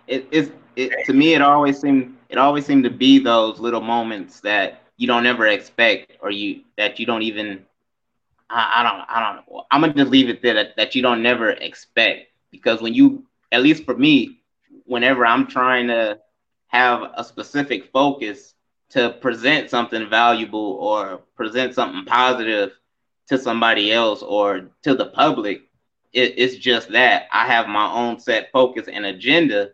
[0.07, 3.81] It is it to me it always seemed it always seemed to be those little
[3.81, 7.65] moments that you don't ever expect or you that you don't even
[8.53, 9.65] I, I don't, I don't know.
[9.71, 13.25] I'm gonna just leave it there that, that you don't never expect because when you,
[13.51, 14.39] at least for me,
[14.85, 16.19] whenever I'm trying to
[16.67, 18.53] have a specific focus
[18.91, 22.71] to present something valuable or present something positive
[23.27, 25.63] to somebody else or to the public,
[26.13, 29.71] it, it's just that I have my own set focus and agenda.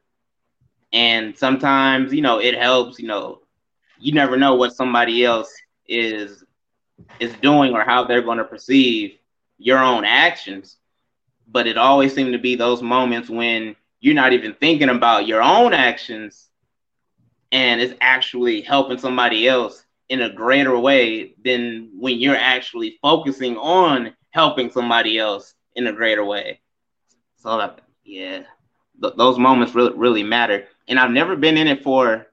[0.93, 3.41] And sometimes, you know, it helps, you know,
[3.99, 5.53] you never know what somebody else
[5.87, 6.43] is
[7.19, 9.17] is doing or how they're going to perceive
[9.57, 10.77] your own actions.
[11.47, 15.41] But it always seemed to be those moments when you're not even thinking about your
[15.41, 16.49] own actions
[17.51, 23.57] and it's actually helping somebody else in a greater way than when you're actually focusing
[23.57, 26.59] on helping somebody else in a greater way.
[27.37, 28.43] So that, yeah,
[29.01, 30.65] th- those moments really really matter.
[30.87, 32.27] And I've never been in it for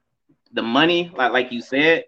[0.53, 2.03] the money, like like you said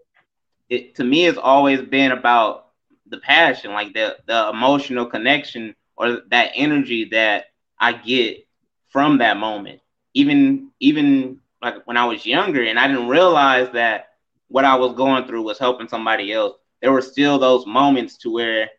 [0.69, 2.67] it to me has always been about
[3.07, 7.45] the passion, like the the emotional connection or that energy that
[7.79, 8.47] I get
[8.89, 9.81] from that moment.
[10.13, 14.09] Even even like when I was younger and I didn't realize that
[14.47, 16.57] what I was going through was helping somebody else.
[16.81, 18.69] There were still those moments to where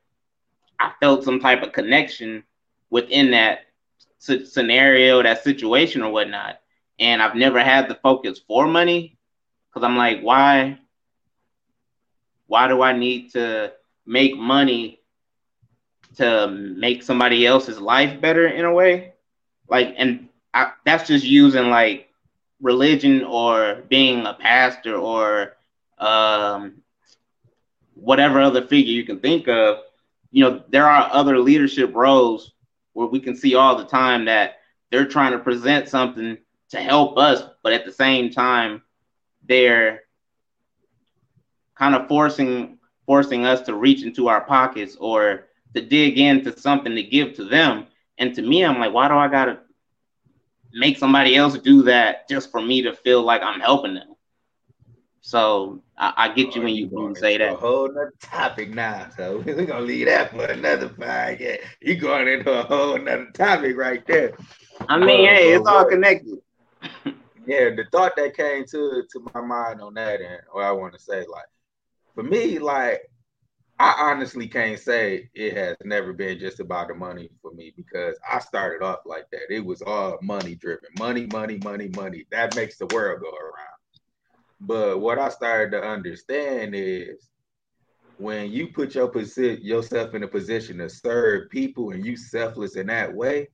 [0.79, 2.45] I felt some type of connection
[2.91, 3.61] within that
[4.19, 6.61] scenario, that situation or whatnot.
[6.99, 9.17] And I've never had the focus for money
[9.69, 10.79] because I'm like, why
[12.51, 13.73] why do I need to
[14.05, 14.99] make money
[16.17, 19.13] to make somebody else's life better in a way?
[19.69, 22.09] Like, and I, that's just using like
[22.61, 25.59] religion or being a pastor or
[25.99, 26.83] um,
[27.95, 29.79] whatever other figure you can think of.
[30.33, 32.55] You know, there are other leadership roles
[32.95, 34.57] where we can see all the time that
[34.91, 36.37] they're trying to present something
[36.71, 38.83] to help us, but at the same time,
[39.47, 40.03] they're
[41.81, 46.95] kind of forcing forcing us to reach into our pockets or to dig into something
[46.95, 47.87] to give to them.
[48.19, 49.61] And to me, I'm like, why do I gotta
[50.73, 54.15] make somebody else do that just for me to feel like I'm helping them?
[55.23, 57.55] So I, I get you when you, you say that.
[57.55, 59.09] A whole nother topic now.
[59.17, 60.93] So we're gonna leave that for another
[61.41, 64.35] Yeah, You going into a whole nother topic right there.
[64.89, 66.39] I mean, uh, hey, it's all connected.
[67.47, 70.93] yeah, the thought that came to to my mind on that, and what I want
[70.95, 71.47] to say, like,
[72.15, 73.03] for me, like
[73.81, 78.19] I honestly can't say it has never been just about the money for me because
[78.31, 79.51] I started off like that.
[79.51, 80.91] It was all money driven.
[80.99, 82.27] Money, money, money, money.
[82.31, 83.71] That makes the world go around.
[84.61, 87.31] But what I started to understand is
[88.19, 92.77] when you put your position yourself in a position to serve people and you selfless
[92.77, 93.49] in that way,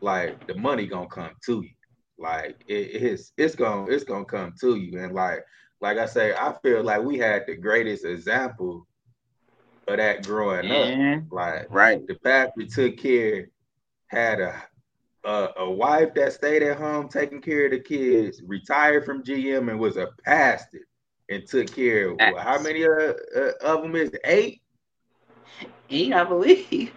[0.00, 1.70] like the money gonna come to you.
[2.16, 5.00] Like it, it's it's gonna it's gonna come to you.
[5.00, 5.44] And like
[5.80, 8.86] like I say, I feel like we had the greatest example
[9.86, 10.88] of that growing up.
[11.30, 13.48] Like right, the fact we took care
[14.08, 14.62] had a
[15.24, 19.70] a, a wife that stayed at home taking care of the kids, retired from GM
[19.70, 20.86] and was a pastor
[21.28, 24.62] and took care of well, how many uh, uh, of them is eight?
[25.90, 26.92] Eight, I believe.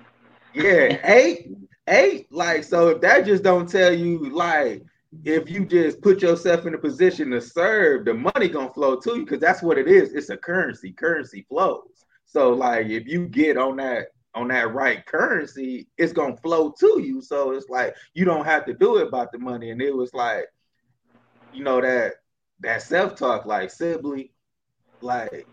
[0.54, 1.50] Yeah, eight,
[1.88, 2.32] eight.
[2.32, 4.84] Like so, if that just don't tell you like
[5.24, 9.18] if you just put yourself in a position to serve, the money gonna flow to
[9.18, 10.14] you because that's what it is.
[10.14, 10.94] It's a currency.
[10.94, 12.06] Currency flows.
[12.26, 17.02] So like if you get on that on that right currency, it's gonna flow to
[17.02, 17.22] you.
[17.22, 19.72] So it's like you don't have to do it about the money.
[19.72, 20.46] And it was like,
[21.52, 22.14] you know, that
[22.62, 24.32] that self-talk, like Sibley,
[25.02, 25.48] like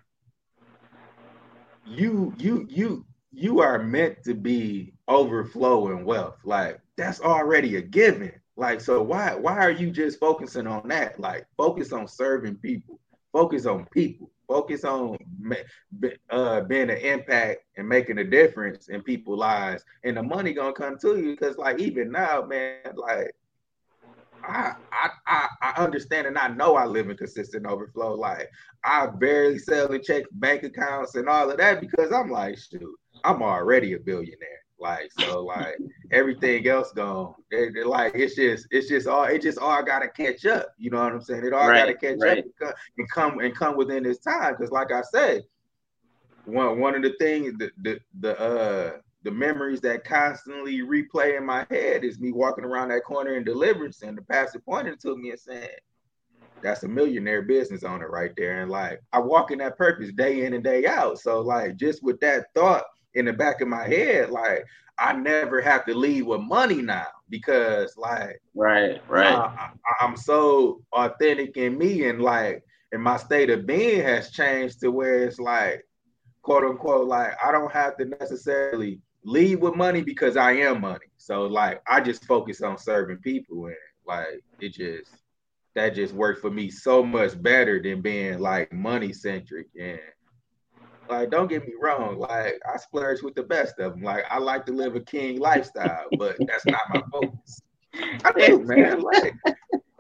[1.85, 6.39] you you you you are meant to be overflowing wealth.
[6.45, 8.33] Like that's already a given.
[8.59, 11.19] Like so why why are you just focusing on that?
[11.19, 12.99] Like focus on serving people.
[13.33, 15.17] Focus on people focus on
[16.31, 20.73] uh, being an impact and making a difference in people's lives, and the money gonna
[20.73, 21.33] come to you.
[21.33, 23.31] Because like even now, man, like
[24.43, 24.73] I,
[25.27, 28.15] I I understand and I know I live in consistent overflow.
[28.15, 28.49] Like
[28.85, 32.97] I barely sell and check bank accounts and all of that because I'm like, shoot,
[33.25, 34.65] I'm already a billionaire.
[34.81, 35.77] Like so, like
[36.13, 37.35] everything else gone.
[37.51, 40.69] It, like it's just, it's just all, it just all gotta catch up.
[40.79, 41.45] You know what I'm saying?
[41.45, 42.45] It all right, gotta catch right.
[42.65, 44.55] up and come and come within this time.
[44.57, 45.43] Because, like I said,
[46.45, 48.93] one one of the things, the the the uh
[49.25, 53.45] the memories that constantly replay in my head is me walking around that corner in
[53.45, 55.69] Deliverance and the pastor pointing to me and saying,
[56.63, 60.47] "That's a millionaire business owner right there." And like I walk in that purpose day
[60.47, 61.19] in and day out.
[61.19, 62.85] So like just with that thought
[63.15, 64.65] in the back of my head, like
[64.99, 69.35] I never have to leave with money now because like right, right.
[69.35, 74.81] I, am so authentic in me and like and my state of being has changed
[74.81, 75.87] to where it's like
[76.43, 81.07] quote unquote like I don't have to necessarily leave with money because I am money.
[81.17, 85.13] So like I just focus on serving people and like it just
[85.75, 90.01] that just worked for me so much better than being like money centric and
[91.11, 92.19] like, don't get me wrong.
[92.19, 94.03] Like, I splurge with the best of them.
[94.03, 97.63] Like, I like to live a king lifestyle, but that's not my focus.
[98.25, 99.01] I do, man.
[99.01, 99.35] Like,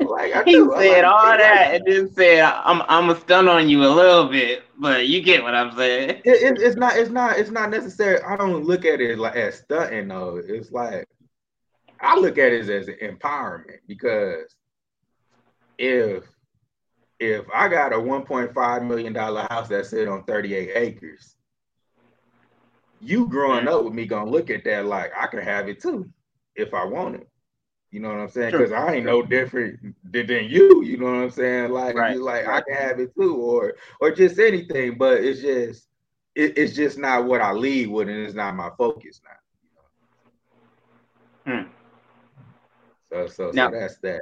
[0.01, 0.73] like I he do.
[0.77, 4.29] said like all that and then said, "I'm I'm a stun on you a little
[4.29, 6.97] bit, but you get what I'm saying." It, it, it's not.
[6.97, 7.39] It's not.
[7.39, 8.21] It's not necessary.
[8.23, 10.41] I don't look at it like as stunting though.
[10.45, 11.09] It's like
[12.01, 14.55] I look at it as an empowerment because
[15.79, 16.25] if
[17.21, 21.37] if I got a 1.5 million dollar house that sit on 38 acres,
[23.01, 23.73] you growing mm.
[23.73, 26.11] up with me gonna look at that like I can have it too
[26.55, 27.29] if I want it.
[27.91, 28.53] You know what I'm saying?
[28.53, 30.85] Because I ain't no different than you.
[30.85, 31.71] You know what I'm saying?
[31.71, 32.19] Like, right.
[32.19, 32.47] like.
[32.47, 34.99] I can have it too, or or just anything.
[34.99, 35.89] But it's just
[36.35, 39.23] it, it's just not what I lead with, and it's not my focus
[41.47, 41.53] now.
[41.53, 41.69] Hmm.
[43.11, 44.21] So so now, so that's that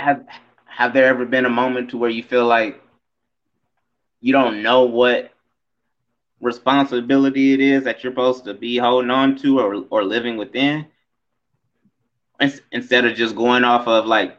[0.00, 0.24] have
[0.66, 2.80] have there ever been a moment to where you feel like
[4.20, 5.30] you don't know what
[6.40, 10.86] responsibility it is that you're supposed to be holding on to or or living within?
[12.72, 14.38] Instead of just going off of like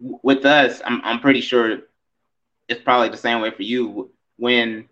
[0.00, 1.78] with us I'm I'm pretty sure
[2.68, 4.10] it's probably the same way for you.
[4.36, 4.88] When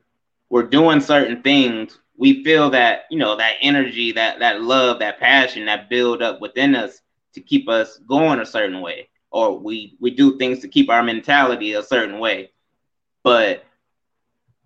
[0.49, 5.19] we're doing certain things we feel that you know that energy that that love that
[5.19, 7.01] passion that build up within us
[7.35, 11.03] to keep us going a certain way or we we do things to keep our
[11.03, 12.51] mentality a certain way.
[13.25, 13.65] But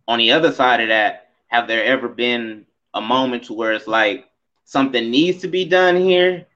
[0.08, 4.28] on the other side of that, have there ever been a moment where it's like
[4.64, 6.46] something needs to be done here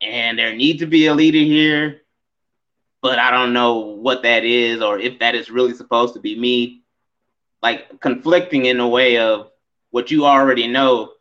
[0.00, 2.02] and there needs to be a leader here,
[3.02, 6.38] but I don't know what that is or if that is really supposed to be
[6.38, 6.82] me.
[7.62, 9.50] Like conflicting in a way of
[9.90, 11.12] what you already know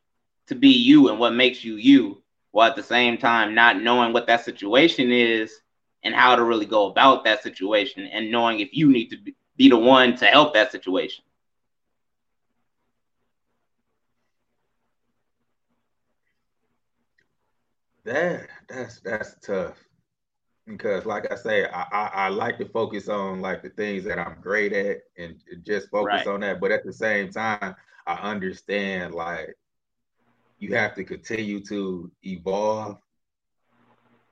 [0.48, 4.12] to be you and what makes you you, while at the same time not knowing
[4.12, 5.62] what that situation is
[6.04, 9.18] and how to really go about that situation and knowing if you need to
[9.58, 11.24] be the one to help that situation.
[18.06, 19.78] That that's that's tough
[20.68, 24.20] because, like I say, I, I, I like to focus on like the things that
[24.20, 26.28] I'm great at and just focus right.
[26.28, 26.60] on that.
[26.60, 27.76] But at the same time,
[28.06, 29.56] I understand like
[30.60, 32.98] you have to continue to evolve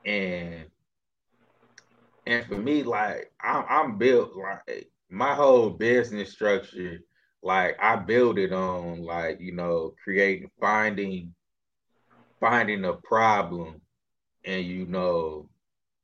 [0.05, 0.65] and
[2.25, 6.99] and for me, like I'm, I'm built like my whole business structure,
[7.43, 11.33] like I build it on like you know creating, finding,
[12.39, 13.81] finding a problem,
[14.45, 15.47] and you know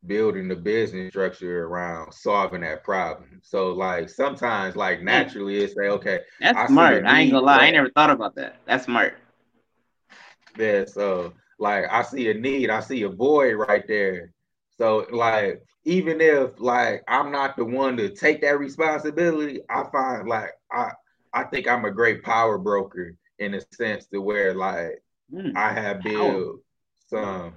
[0.06, 3.40] building the business structure around solving that problem.
[3.44, 7.06] So like sometimes like naturally it's say, okay, that's I smart.
[7.06, 8.58] I ain't gonna lie, I ain't never thought about that.
[8.66, 9.16] That's smart.
[10.58, 14.32] Yeah, so like I see a need, I see a void right there.
[14.78, 20.28] So like even if like I'm not the one to take that responsibility, I find
[20.28, 20.92] like I
[21.34, 25.02] I think I'm a great power broker in a sense to where like
[25.34, 25.56] mm.
[25.56, 26.60] I have built
[27.08, 27.54] some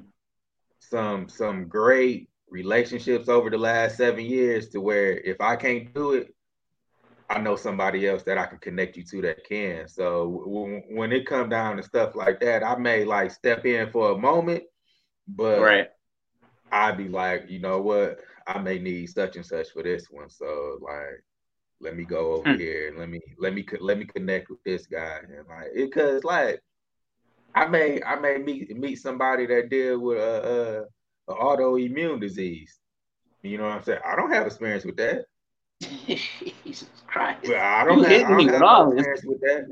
[0.78, 6.12] some some great relationships over the last seven years to where if I can't do
[6.14, 6.33] it,
[7.28, 9.89] I know somebody else that I can connect you to that can.
[9.89, 13.91] So w- when it come down to stuff like that, I may like step in
[13.91, 14.62] for a moment,
[15.26, 15.89] but right.
[16.72, 20.30] I'd be like, you know what, I may need such and such for this one.
[20.30, 21.24] So like,
[21.80, 22.58] let me go over hmm.
[22.58, 26.22] here and let me let me let me connect with this guy and like because
[26.24, 26.60] like
[27.54, 30.86] I may I may meet meet somebody that deal with a,
[31.28, 32.78] a, a autoimmune disease.
[33.42, 34.00] You know what I'm saying?
[34.06, 35.24] I don't have experience with that.
[35.80, 37.40] Jesus Christ!
[37.44, 39.66] But I don't you have, I don't have no experience with that.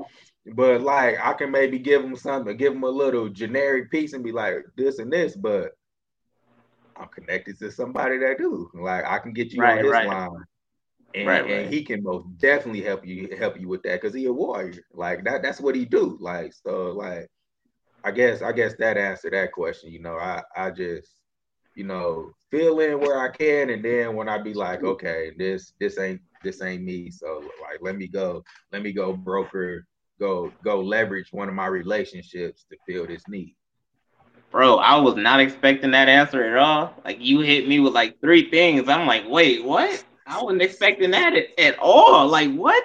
[0.55, 4.23] But like I can maybe give them something, give them a little generic piece and
[4.23, 5.71] be like this and this, but
[6.99, 8.69] I'm connected to somebody that do.
[8.73, 10.07] Like I can get you right, on his right.
[10.07, 10.43] line
[11.15, 11.51] and, right, right.
[11.51, 14.83] and he can most definitely help you help you with that because he a warrior.
[14.93, 16.17] Like that that's what he do.
[16.19, 17.27] Like so like
[18.03, 19.91] I guess I guess that answered that question.
[19.91, 21.09] You know, I I just
[21.75, 25.73] you know fill in where I can, and then when I be like, okay, this
[25.79, 29.85] this ain't this ain't me, so like let me go, let me go broker,
[30.19, 33.55] go go leverage one of my relationships to fill this need.
[34.51, 36.93] Bro, I was not expecting that answer at all.
[37.05, 38.89] Like you hit me with like three things.
[38.89, 40.03] I'm like, wait, what?
[40.25, 42.27] I wasn't expecting that at, at all.
[42.27, 42.83] Like, what?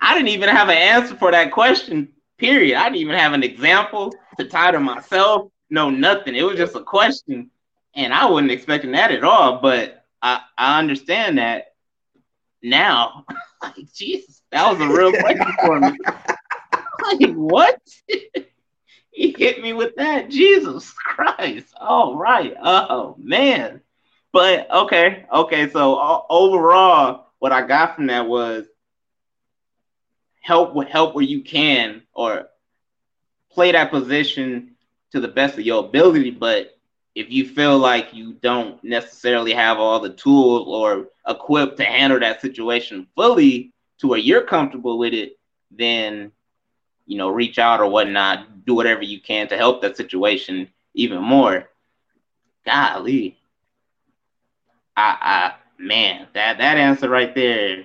[0.00, 2.76] I didn't even have an answer for that question, period.
[2.76, 5.50] I didn't even have an example to tie to myself.
[5.68, 6.34] No, nothing.
[6.34, 7.50] It was just a question.
[7.94, 9.60] And I wasn't expecting that at all.
[9.60, 11.74] But I, I understand that
[12.62, 13.24] now.
[13.62, 15.98] like, Jesus, that was a real question for me.
[17.20, 17.80] like, what?
[19.10, 20.30] he hit me with that.
[20.30, 21.74] Jesus Christ.
[21.76, 22.54] All right.
[22.62, 23.80] Oh, man.
[24.32, 25.68] But okay, okay.
[25.70, 28.66] So uh, overall, what I got from that was
[30.40, 32.48] help help where you can, or
[33.50, 34.76] play that position
[35.12, 36.30] to the best of your ability.
[36.30, 36.78] But
[37.14, 42.20] if you feel like you don't necessarily have all the tools or equipped to handle
[42.20, 45.38] that situation fully to where you're comfortable with it,
[45.72, 46.30] then
[47.06, 48.64] you know reach out or whatnot.
[48.66, 51.68] Do whatever you can to help that situation even more.
[52.64, 53.38] Golly,
[54.96, 57.84] I, I man, that that answer right there,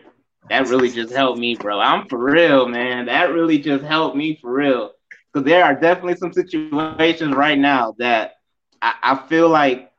[0.50, 1.80] that really just helped me, bro.
[1.80, 3.06] I'm for real, man.
[3.06, 4.92] That really just helped me for real.
[5.32, 8.12] Because there are definitely some situations right now that
[8.60, 9.92] I, I feel like,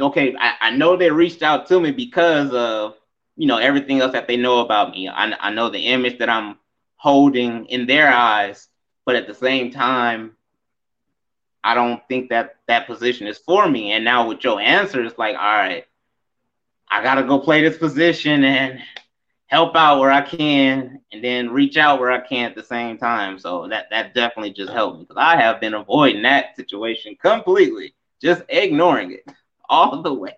[0.00, 2.94] okay, I, I know they reached out to me because of
[3.36, 5.08] you know everything else that they know about me.
[5.08, 6.56] I, I know the image that I'm
[7.00, 8.68] holding in their eyes,
[9.06, 10.36] but at the same time,
[11.64, 13.92] I don't think that that position is for me.
[13.92, 15.86] And now with your answer, it's like, all right,
[16.90, 18.80] I gotta go play this position and
[19.46, 22.98] help out where I can, and then reach out where I can at the same
[22.98, 23.38] time.
[23.38, 27.94] So that that definitely just helped me because I have been avoiding that situation completely,
[28.20, 29.24] just ignoring it
[29.70, 30.36] all the way.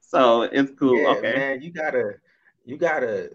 [0.00, 0.98] So it's cool.
[0.98, 2.14] Yeah, okay, man, you gotta,
[2.64, 3.32] you gotta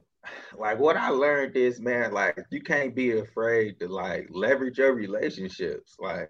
[0.58, 4.94] like what I learned is man, like you can't be afraid to like leverage your
[4.94, 5.96] relationships.
[6.00, 6.30] Like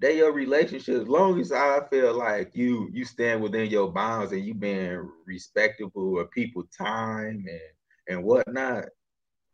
[0.00, 1.00] they your relationships.
[1.02, 5.10] as long as I feel like you you stand within your bounds and you being
[5.26, 7.60] respectable of people time and
[8.08, 8.84] and whatnot.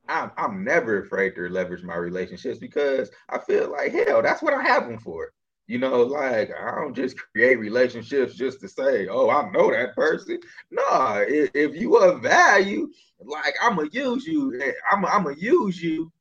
[0.08, 4.54] I'm I'm never afraid to leverage my relationships because I feel like hell, that's what
[4.54, 5.32] I have them for.
[5.66, 9.94] You know, like I don't just create relationships just to say, oh, I know that
[9.94, 10.38] person.
[10.70, 12.90] No, if, if you are value,
[13.20, 14.60] like I'm gonna use you.
[14.90, 16.12] I'm I'm gonna use you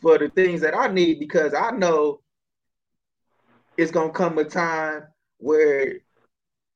[0.00, 2.20] for the things that I need because I know
[3.76, 5.04] it's gonna come a time
[5.38, 6.00] where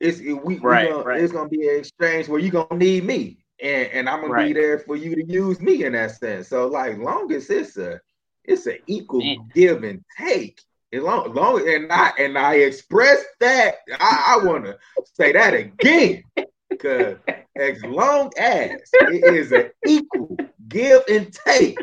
[0.00, 1.20] it's we, right, gonna, right.
[1.20, 4.48] it's gonna be an exchange where you're gonna need me and, and I'm gonna right.
[4.48, 6.48] be there for you to use me in that sense.
[6.48, 8.00] So like long as it's a
[8.44, 9.50] it's an equal Man.
[9.54, 10.60] give and take.
[10.92, 15.54] As long, long and I and I express that I, I want to say that
[15.54, 16.22] again
[16.68, 17.16] because
[17.56, 20.36] as long as it is an equal
[20.68, 21.78] give and take.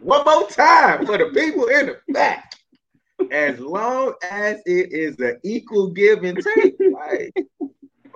[0.00, 2.52] One more time for the people in the back
[3.30, 6.76] as long as it is an equal give and take.
[6.80, 7.34] Like,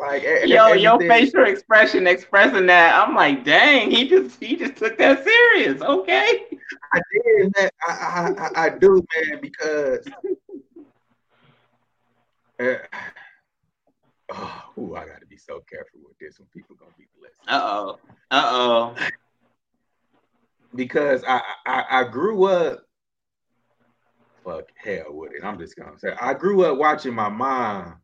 [0.02, 4.98] like yo, your facial expression expressing that, I'm like, dang, he just he just took
[4.98, 5.80] that serious.
[5.80, 6.44] Okay.
[6.92, 7.70] I did, man.
[7.86, 7.92] I
[8.38, 10.06] I, I, do, man, because.
[12.60, 12.74] Uh,
[14.32, 17.48] oh, ooh, I gotta be so careful with this when people gonna be listening.
[17.48, 17.98] Uh oh.
[18.30, 18.96] Uh oh.
[20.74, 22.84] because I, I I grew up
[24.44, 25.44] fuck hell with it.
[25.44, 28.00] I'm just gonna say I grew up watching my mom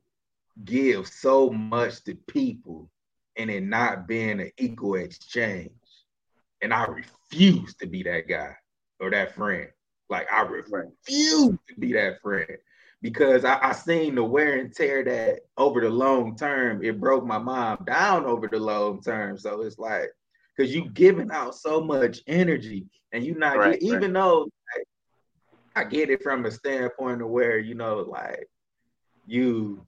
[0.65, 2.91] give so much to people
[3.37, 5.71] and it not being an equal exchange.
[6.61, 8.55] And I refuse to be that guy
[9.01, 9.69] or that friend.
[10.11, 12.57] Like I refuse to be that friend
[13.03, 17.25] because I, I seen the wear and tear that over the long term, it broke
[17.25, 19.39] my mom down over the long term.
[19.39, 20.11] So it's like,
[20.57, 24.13] because you giving out so much energy and you not right, even right.
[24.15, 24.87] though like,
[25.77, 28.49] I get it from a standpoint of where you know, like
[29.27, 29.87] you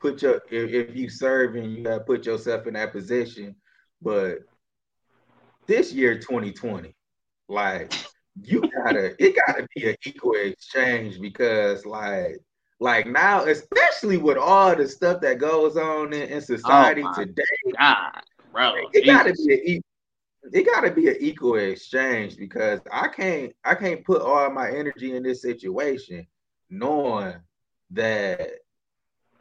[0.00, 3.54] put your if, if you serve and you gotta put yourself in that position,
[4.00, 4.38] but
[5.66, 6.94] this year 2020,
[7.48, 7.92] like
[8.42, 12.38] you gotta it gotta be an equal exchange because like
[12.78, 17.42] like now, especially with all the stuff that goes on in, in society oh today,
[17.78, 18.22] God,
[18.52, 19.82] bro, it gotta be an equal
[20.52, 25.16] it gotta be an equal exchange because I can't I can't put all my energy
[25.16, 26.26] in this situation
[26.70, 27.34] knowing
[27.90, 28.50] that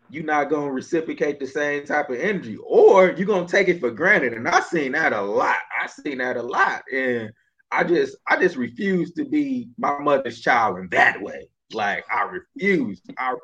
[0.09, 3.91] you're not gonna reciprocate the same type of energy, or you're gonna take it for
[3.91, 4.33] granted.
[4.33, 5.57] And I've seen that a lot.
[5.81, 6.83] I've seen that a lot.
[6.93, 7.31] And
[7.71, 11.49] I just I just refuse to be my mother's child in that way.
[11.73, 13.01] Like I refuse.
[13.17, 13.35] I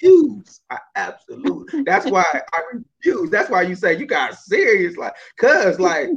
[0.00, 0.60] refuse.
[0.70, 1.82] I absolutely.
[1.82, 3.30] That's why I refuse.
[3.30, 4.96] That's why you say you got serious.
[4.96, 6.10] Like, cause like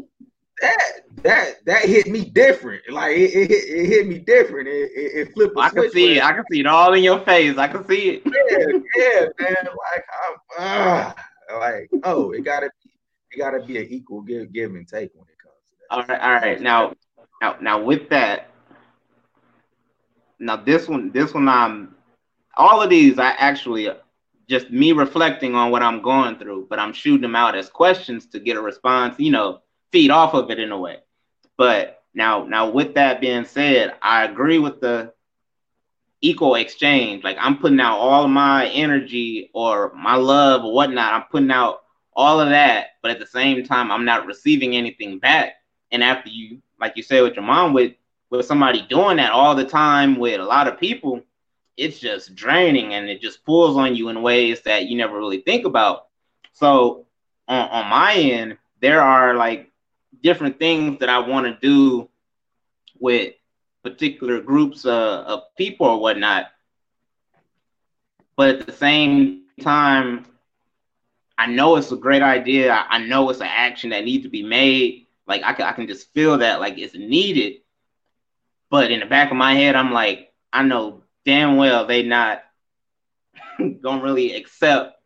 [0.62, 0.91] that
[1.24, 2.84] that that hit me different.
[2.89, 4.68] Like it, it, it hit me different.
[4.68, 5.58] It, it, it flipped.
[5.58, 6.24] I can see it.
[6.24, 7.58] I can see it all in your face.
[7.58, 8.24] I can see it.
[8.26, 9.56] Yeah, yeah, man.
[9.66, 11.14] Like I'm, uh,
[11.60, 12.91] like oh, it gotta be
[13.32, 15.95] it gotta be an equal give give and take when it comes to that.
[15.95, 16.62] All right, all right.
[16.62, 16.93] Now
[17.41, 18.49] now, now with that,
[20.39, 21.95] now this one, this one, I'm
[22.58, 23.20] all of these.
[23.20, 23.89] I actually
[24.49, 28.26] just me reflecting on what I'm going through, but I'm shooting them out as questions
[28.28, 29.16] to get a response.
[29.20, 29.62] You know,
[29.96, 30.98] feed off of it in a way.
[31.56, 35.14] But now, now with that being said, I agree with the
[36.20, 37.24] equal exchange.
[37.24, 41.14] Like I'm putting out all my energy or my love or whatnot.
[41.14, 41.84] I'm putting out
[42.14, 45.54] all of that, but at the same time, I'm not receiving anything back.
[45.91, 47.93] And after you like you said with your mom, with
[48.30, 51.22] with somebody doing that all the time with a lot of people,
[51.78, 55.39] it's just draining and it just pulls on you in ways that you never really
[55.39, 56.08] think about.
[56.52, 57.06] So
[57.48, 59.72] on, on my end, there are like
[60.22, 62.09] different things that I want to do
[62.99, 63.34] with
[63.84, 66.47] particular groups uh, of people or whatnot.
[68.36, 70.26] But at the same time,
[71.38, 72.74] I know it's a great idea.
[72.89, 75.07] I know it's an action that needs to be made.
[75.28, 77.61] Like I can, I can just feel that like it's needed.
[78.70, 82.43] But in the back of my head, I'm like, I know damn well they not
[83.82, 84.99] gonna really accept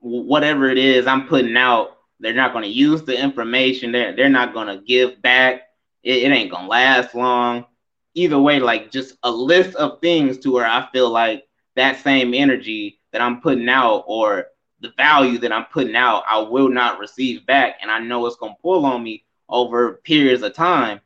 [0.00, 1.97] whatever it is I'm putting out.
[2.20, 3.92] They're not gonna use the information.
[3.92, 5.62] They're they're not gonna give back.
[6.02, 7.66] It, it ain't gonna last long.
[8.14, 11.46] Either way, like just a list of things to where I feel like
[11.76, 14.48] that same energy that I'm putting out or
[14.80, 17.76] the value that I'm putting out, I will not receive back.
[17.80, 21.00] And I know it's gonna pull on me over periods of time.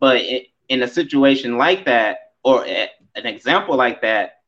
[0.00, 0.22] But
[0.68, 4.42] in a situation like that, or an example like that,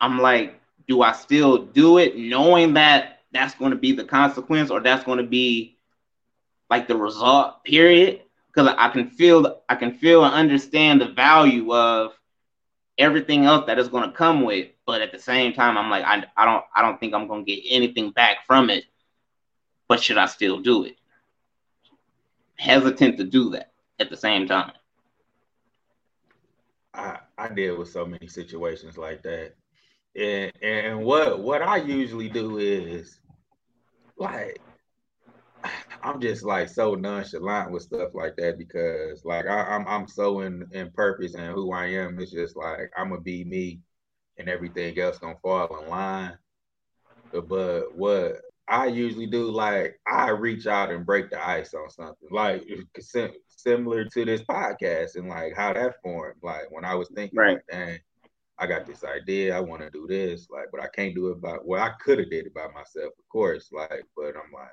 [0.00, 4.70] I'm like, do I still do it knowing that that's going to be the consequence
[4.70, 5.76] or that's going to be
[6.70, 11.72] like the result period because i can feel i can feel and understand the value
[11.74, 12.12] of
[12.98, 16.04] everything else that is going to come with but at the same time i'm like
[16.04, 18.84] i, I don't i don't think i'm going to get anything back from it
[19.92, 20.96] but should I still do it?
[22.56, 24.72] Hesitant to do that at the same time.
[26.94, 29.52] I, I deal with so many situations like that.
[30.16, 33.18] And and what what I usually do is
[34.22, 34.60] like
[36.02, 40.08] I'm just like so nonchalant with stuff like that because like I, am I'm, I'm
[40.08, 42.18] so in in purpose and who I am.
[42.18, 43.80] It's just like I'm gonna be me,
[44.38, 46.36] and everything else gonna fall in line.
[47.32, 52.28] But what I usually do like I reach out and break the ice on something
[52.30, 52.64] like
[53.48, 56.40] similar to this podcast and like how that formed.
[56.42, 57.54] Like when I was thinking, right.
[57.54, 57.98] like, dang,
[58.62, 61.40] I got this idea, I want to do this, like, but I can't do it
[61.40, 64.70] by well, I could have did it by myself, of course, like, but I'm like,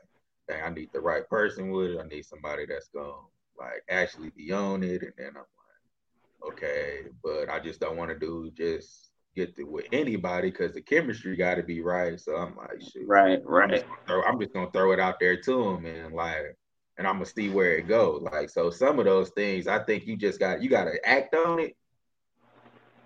[0.48, 2.00] dang, I need the right person with it.
[2.00, 3.14] I need somebody that's gonna
[3.60, 8.12] like actually be on it, and then I'm like, okay, but I just don't want
[8.12, 12.20] to do just get to with anybody because the chemistry got to be right.
[12.20, 13.64] So I'm like, shoot, right, right.
[13.64, 16.56] I'm just, throw, I'm just, gonna throw it out there to him and like,
[17.00, 18.22] and I'm gonna see where it goes.
[18.22, 21.34] Like, so some of those things, I think you just got you got to act
[21.34, 21.76] on it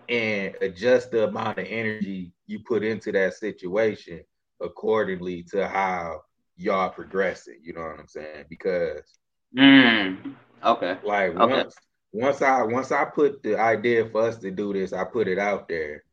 [0.09, 4.21] and adjust the amount of energy you put into that situation
[4.61, 6.21] accordingly to how
[6.57, 7.59] y'all progressing.
[7.61, 8.45] You know what I'm saying?
[8.49, 9.17] Because
[9.55, 11.53] mm, okay, like okay.
[11.53, 11.75] once
[12.11, 15.39] once I once I put the idea for us to do this, I put it
[15.39, 16.03] out there.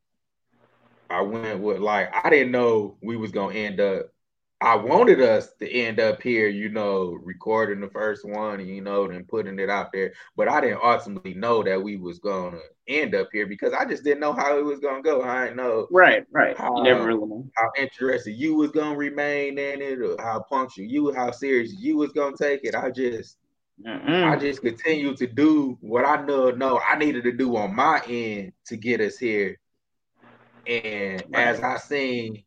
[1.08, 4.06] I went with like I didn't know we was gonna end up.
[4.62, 9.06] I wanted us to end up here, you know, recording the first one, you know,
[9.06, 10.12] and putting it out there.
[10.36, 14.04] But I didn't ultimately know that we was gonna end up here because I just
[14.04, 15.22] didn't know how it was gonna go.
[15.22, 15.88] I didn't know.
[15.90, 16.58] Right, right.
[16.58, 20.40] How, you never really know how interested you was gonna remain in it, or how
[20.40, 22.74] punctual you, how serious you was gonna take it.
[22.74, 23.38] I just
[23.82, 24.30] Mm-mm.
[24.30, 28.02] I just continue to do what I know no I needed to do on my
[28.06, 29.58] end to get us here.
[30.66, 31.46] And right.
[31.46, 32.44] as I seen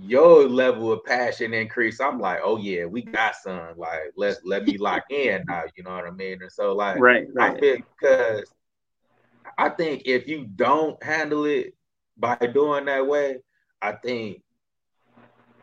[0.00, 3.76] your level of passion increase, I'm like, oh yeah, we got some.
[3.76, 5.64] Like, let's let me lock in now.
[5.76, 6.42] You know what I mean?
[6.42, 7.56] And so, like, right, right.
[7.56, 8.52] I feel because
[9.56, 11.74] I think if you don't handle it
[12.16, 13.38] by doing that way,
[13.82, 14.42] I think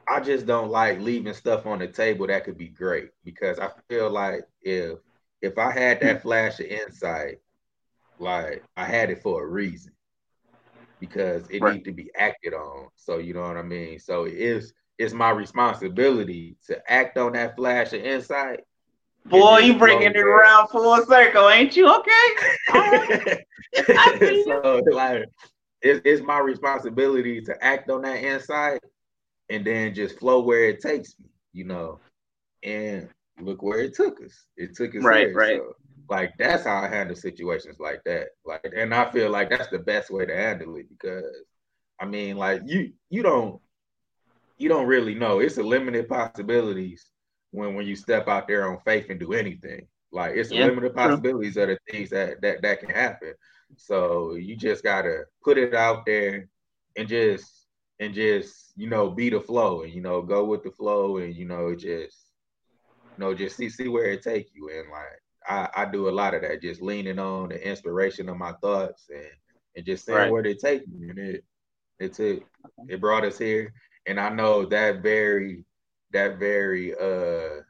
[0.08, 3.70] I just don't like leaving stuff on the table that could be great because I
[3.90, 5.00] feel like if
[5.42, 6.22] if I had that hmm.
[6.22, 7.40] flash of insight,
[8.20, 9.95] like I had it for a reason
[11.06, 11.76] because it right.
[11.76, 12.88] needs to be acted on.
[12.95, 13.99] So you know what I mean.
[13.99, 18.62] So it is it's my responsibility to act on that flash of insight.
[19.26, 21.91] Boy, you bringing it around full circle, ain't you?
[21.91, 23.43] Okay.
[24.45, 25.26] so like,
[25.82, 28.82] it's, it's my responsibility to act on that insight
[29.49, 31.99] and then just flow where it takes me, you know.
[32.64, 33.10] And
[33.41, 34.45] look where it took us.
[34.58, 35.36] It took us right, there.
[35.36, 35.58] right.
[35.58, 35.76] So,
[36.10, 38.30] like that's how I handle situations like that.
[38.45, 41.24] Like, and I feel like that's the best way to handle it because,
[41.99, 43.62] I mean, like you you don't
[44.58, 45.39] you don't really know.
[45.39, 47.06] It's a limited possibilities
[47.51, 49.88] when when you step out there on faith and do anything.
[50.12, 53.34] Like it's yeah, limited possibilities of the things that that that can happen.
[53.78, 56.49] So you just gotta put it out there
[56.95, 57.68] and just
[57.99, 61.36] and just you know be the flow and you know go with the flow and
[61.36, 62.32] you know just
[63.18, 66.12] you know just see see where it take you and like I, I do a
[66.12, 69.28] lot of that just leaning on the inspiration of my thoughts and
[69.76, 70.32] and just seeing right.
[70.32, 71.43] where they take me and it
[72.00, 72.43] it took
[72.88, 73.74] it brought us here
[74.06, 75.66] and I know that very
[76.12, 77.62] that very uh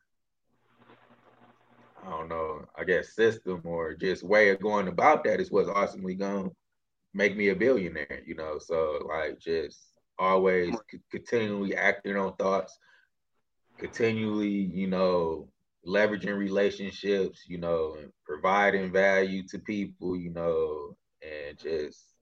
[2.06, 5.70] I don't know, I guess system or just way of going about that is what's
[5.70, 6.50] ultimately gonna
[7.14, 8.60] make me a billionaire, you know.
[8.60, 9.80] So like just
[10.20, 12.78] always c- continually acting on thoughts,
[13.80, 15.50] continually, you know,
[15.86, 22.16] leveraging relationships, you know, and providing value to people, you know, and just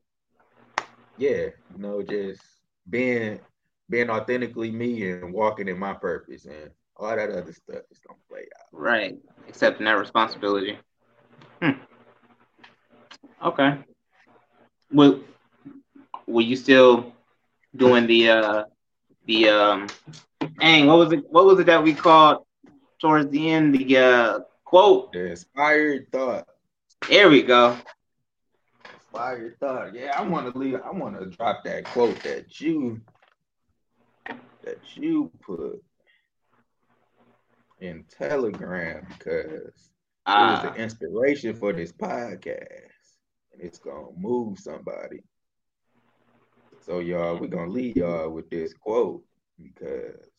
[1.17, 2.41] yeah, you know, just
[2.89, 3.39] being
[3.89, 8.19] being authentically me and walking in my purpose and all that other stuff is gonna
[8.29, 8.67] play out.
[8.71, 9.17] Right.
[9.47, 10.77] Accepting that responsibility.
[11.61, 11.71] Hmm.
[13.45, 13.77] Okay.
[14.91, 15.21] Will
[16.27, 17.13] were you still
[17.75, 18.63] doing the uh
[19.25, 19.87] the um
[20.59, 22.42] dang what was it what was it that we called
[23.03, 25.11] towards the end the uh quote.
[25.11, 26.47] The inspired thought.
[27.09, 27.77] There we go.
[28.93, 29.93] Inspired thought.
[29.93, 33.01] Yeah i want to leave i want to drop that quote that you
[34.63, 35.83] that you put
[37.81, 39.91] in telegram because
[40.25, 40.75] it was the ah.
[40.75, 43.17] inspiration for this podcast.
[43.51, 45.21] And it's gonna move somebody.
[46.79, 49.25] So y'all, we're gonna leave y'all with this quote
[49.61, 50.29] because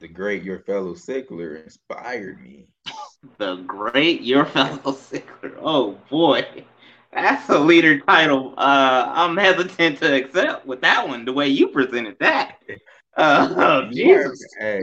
[0.00, 2.66] the great your fellow sickler inspired me.
[3.36, 5.54] The great your fellow sickler.
[5.60, 6.64] Oh boy.
[7.12, 8.54] That's a leader title.
[8.56, 12.56] Uh, I'm hesitant to accept with that one, the way you presented that.
[13.16, 14.82] Uh, oh, you are, hey,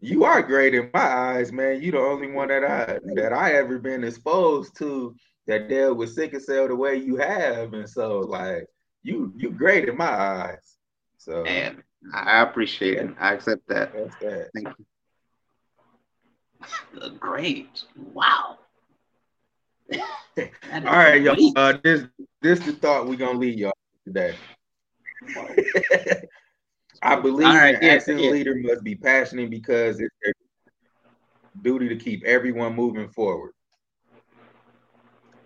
[0.00, 1.80] you are great in my eyes, man.
[1.80, 5.14] You the only one that I that I ever been exposed to
[5.46, 8.64] that dealt with sickle cell the way you have, and so like
[9.02, 10.78] you you great in my eyes.
[11.18, 11.82] So and
[12.14, 13.10] I appreciate it.
[13.18, 13.92] I accept that.
[13.92, 14.50] That's that.
[14.54, 14.86] Thank you.
[17.18, 17.82] great.
[18.12, 18.58] Wow.
[20.38, 20.46] All
[20.82, 21.52] right, y'all.
[21.56, 22.04] Uh, this
[22.42, 23.72] this the thought we're gonna leave y'all
[24.04, 24.34] today.
[27.02, 28.30] I believe right, an yeah, acting yeah.
[28.30, 30.32] leader must be passionate because it's their
[31.62, 33.52] duty to keep everyone moving forward.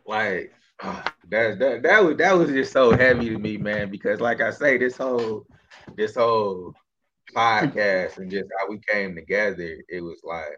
[0.07, 3.91] Like that that that was that was just so heavy to me, man.
[3.91, 5.47] Because like I say, this whole
[5.97, 6.75] this whole
[7.35, 10.57] podcast and just how we came together, it was like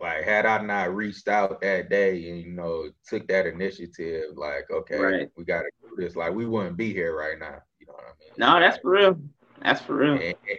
[0.00, 4.70] like had I not reached out that day and you know took that initiative, like
[4.70, 5.30] okay, right.
[5.36, 6.16] we got to do this.
[6.16, 7.58] Like we wouldn't be here right now.
[7.78, 8.32] You know what I mean?
[8.36, 9.18] No, that's for real.
[9.62, 10.14] That's for real.
[10.14, 10.56] In, in,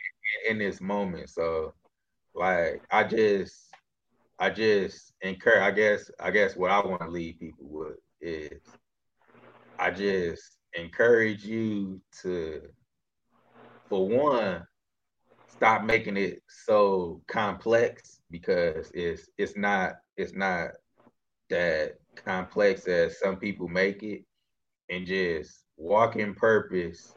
[0.49, 1.73] in this moment, so
[2.33, 3.72] like I just
[4.43, 5.61] I just encourage.
[5.61, 6.11] I guess.
[6.19, 8.59] I guess what I want to leave people with is,
[9.79, 12.63] I just encourage you to,
[13.87, 14.67] for one,
[15.47, 20.71] stop making it so complex because it's it's not it's not
[21.49, 24.25] that complex as some people make it
[24.89, 27.15] and just walk in purpose,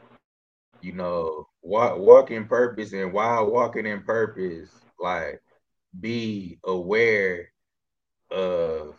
[0.80, 4.70] you know, walk walk in purpose and while walking in purpose,
[5.00, 5.42] like
[6.01, 7.53] be aware
[8.30, 8.94] of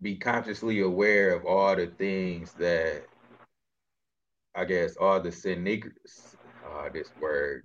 [0.00, 3.04] be consciously aware of all the things that
[4.54, 5.84] I guess all the cynic
[6.66, 7.64] uh this word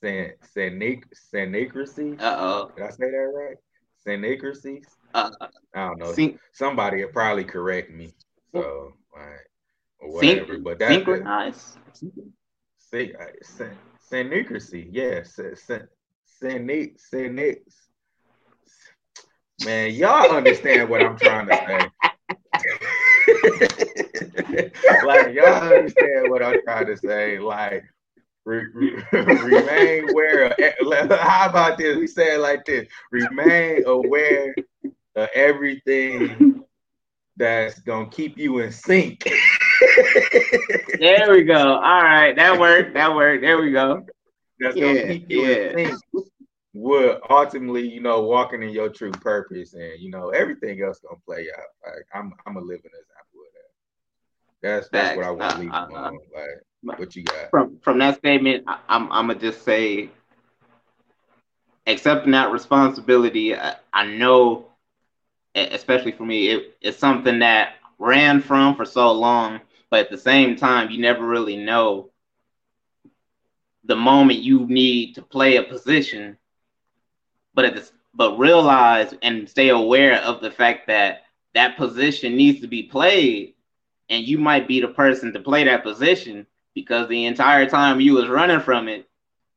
[0.00, 0.38] cynic
[1.32, 2.20] synchronicity.
[2.20, 2.70] Uh oh.
[2.76, 3.56] Did I say that right?
[4.06, 4.84] Synchronicities.
[5.14, 5.30] Uh,
[5.74, 6.12] I don't know.
[6.12, 8.14] Syn- Somebody will probably correct me.
[8.54, 9.50] So like
[10.00, 10.54] or whatever.
[10.54, 11.76] Syn- but that's synchronize.
[12.78, 13.12] See,
[14.10, 14.88] synchronicity.
[14.90, 15.22] Yeah,
[16.40, 17.62] cynic, cynic.
[19.64, 21.90] Man, y'all understand what I'm trying to say.
[25.04, 27.38] like y'all understand what I'm trying to say.
[27.38, 27.84] Like
[28.44, 30.46] re- re- remain aware.
[30.46, 31.96] Of, how about this?
[31.96, 34.54] We say it like this: remain aware
[35.16, 36.62] of everything
[37.36, 39.28] that's gonna keep you in sync.
[40.98, 41.54] There we go.
[41.54, 42.94] All right, that worked.
[42.94, 43.42] That worked.
[43.42, 44.04] There we go.
[44.60, 45.76] That's gonna Yeah, keep you yeah.
[45.76, 46.00] in sync
[46.74, 51.20] would ultimately, you know, walking in your true purpose and you know everything else gonna
[51.26, 51.92] play out.
[51.94, 53.70] Like I'm I'm a living example of that.
[54.62, 56.18] That's that's what I want to leave Uh, uh, on.
[56.34, 56.62] Like
[56.96, 57.50] what you got?
[57.50, 60.10] From from that statement, I, I'm I'm gonna just say,
[61.86, 63.54] accepting that responsibility.
[63.56, 64.66] I, I know,
[65.54, 70.18] especially for me, it, it's something that ran from for so long, but at the
[70.18, 72.10] same time, you never really know
[73.88, 76.38] the moment you need to play a position,
[77.54, 81.24] but at this, but realize and stay aware of the fact that
[81.54, 83.54] that position needs to be played,
[84.10, 88.14] and you might be the person to play that position because the entire time you
[88.14, 89.08] was running from it,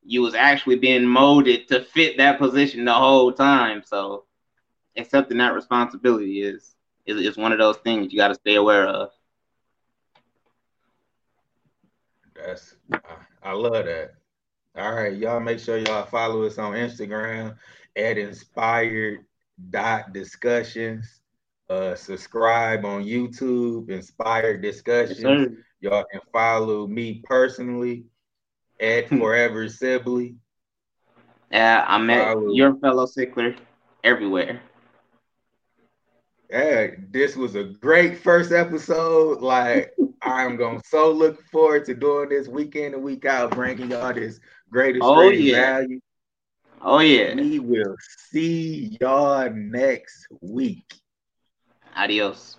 [0.03, 3.83] you was actually being molded to fit that position the whole time.
[3.85, 4.25] So
[4.97, 6.75] accepting that responsibility is
[7.05, 9.11] is, is one of those things you got to stay aware of.
[12.35, 14.15] That's I, I love that.
[14.77, 17.57] All right, y'all make sure y'all follow us on Instagram
[17.97, 19.25] at inspired
[19.69, 21.19] dot discussions.
[21.69, 25.19] Uh subscribe on YouTube, inspired discussions.
[25.21, 25.49] Yes.
[25.81, 28.05] Y'all can follow me personally
[28.79, 30.35] at Forever Sibley.
[31.51, 32.53] Yeah, I met Follow.
[32.53, 33.57] your fellow sickler
[34.03, 34.61] everywhere.
[36.49, 39.41] Yeah, this was a great first episode.
[39.41, 43.91] Like I'm gonna so look forward to doing this week in and week out, bringing
[43.91, 44.39] y'all this
[44.71, 45.77] greatest Oh, greatest yeah.
[45.77, 45.99] value.
[46.81, 47.35] Oh yeah.
[47.35, 47.95] We will
[48.29, 50.93] see y'all next week.
[51.95, 52.57] Adios.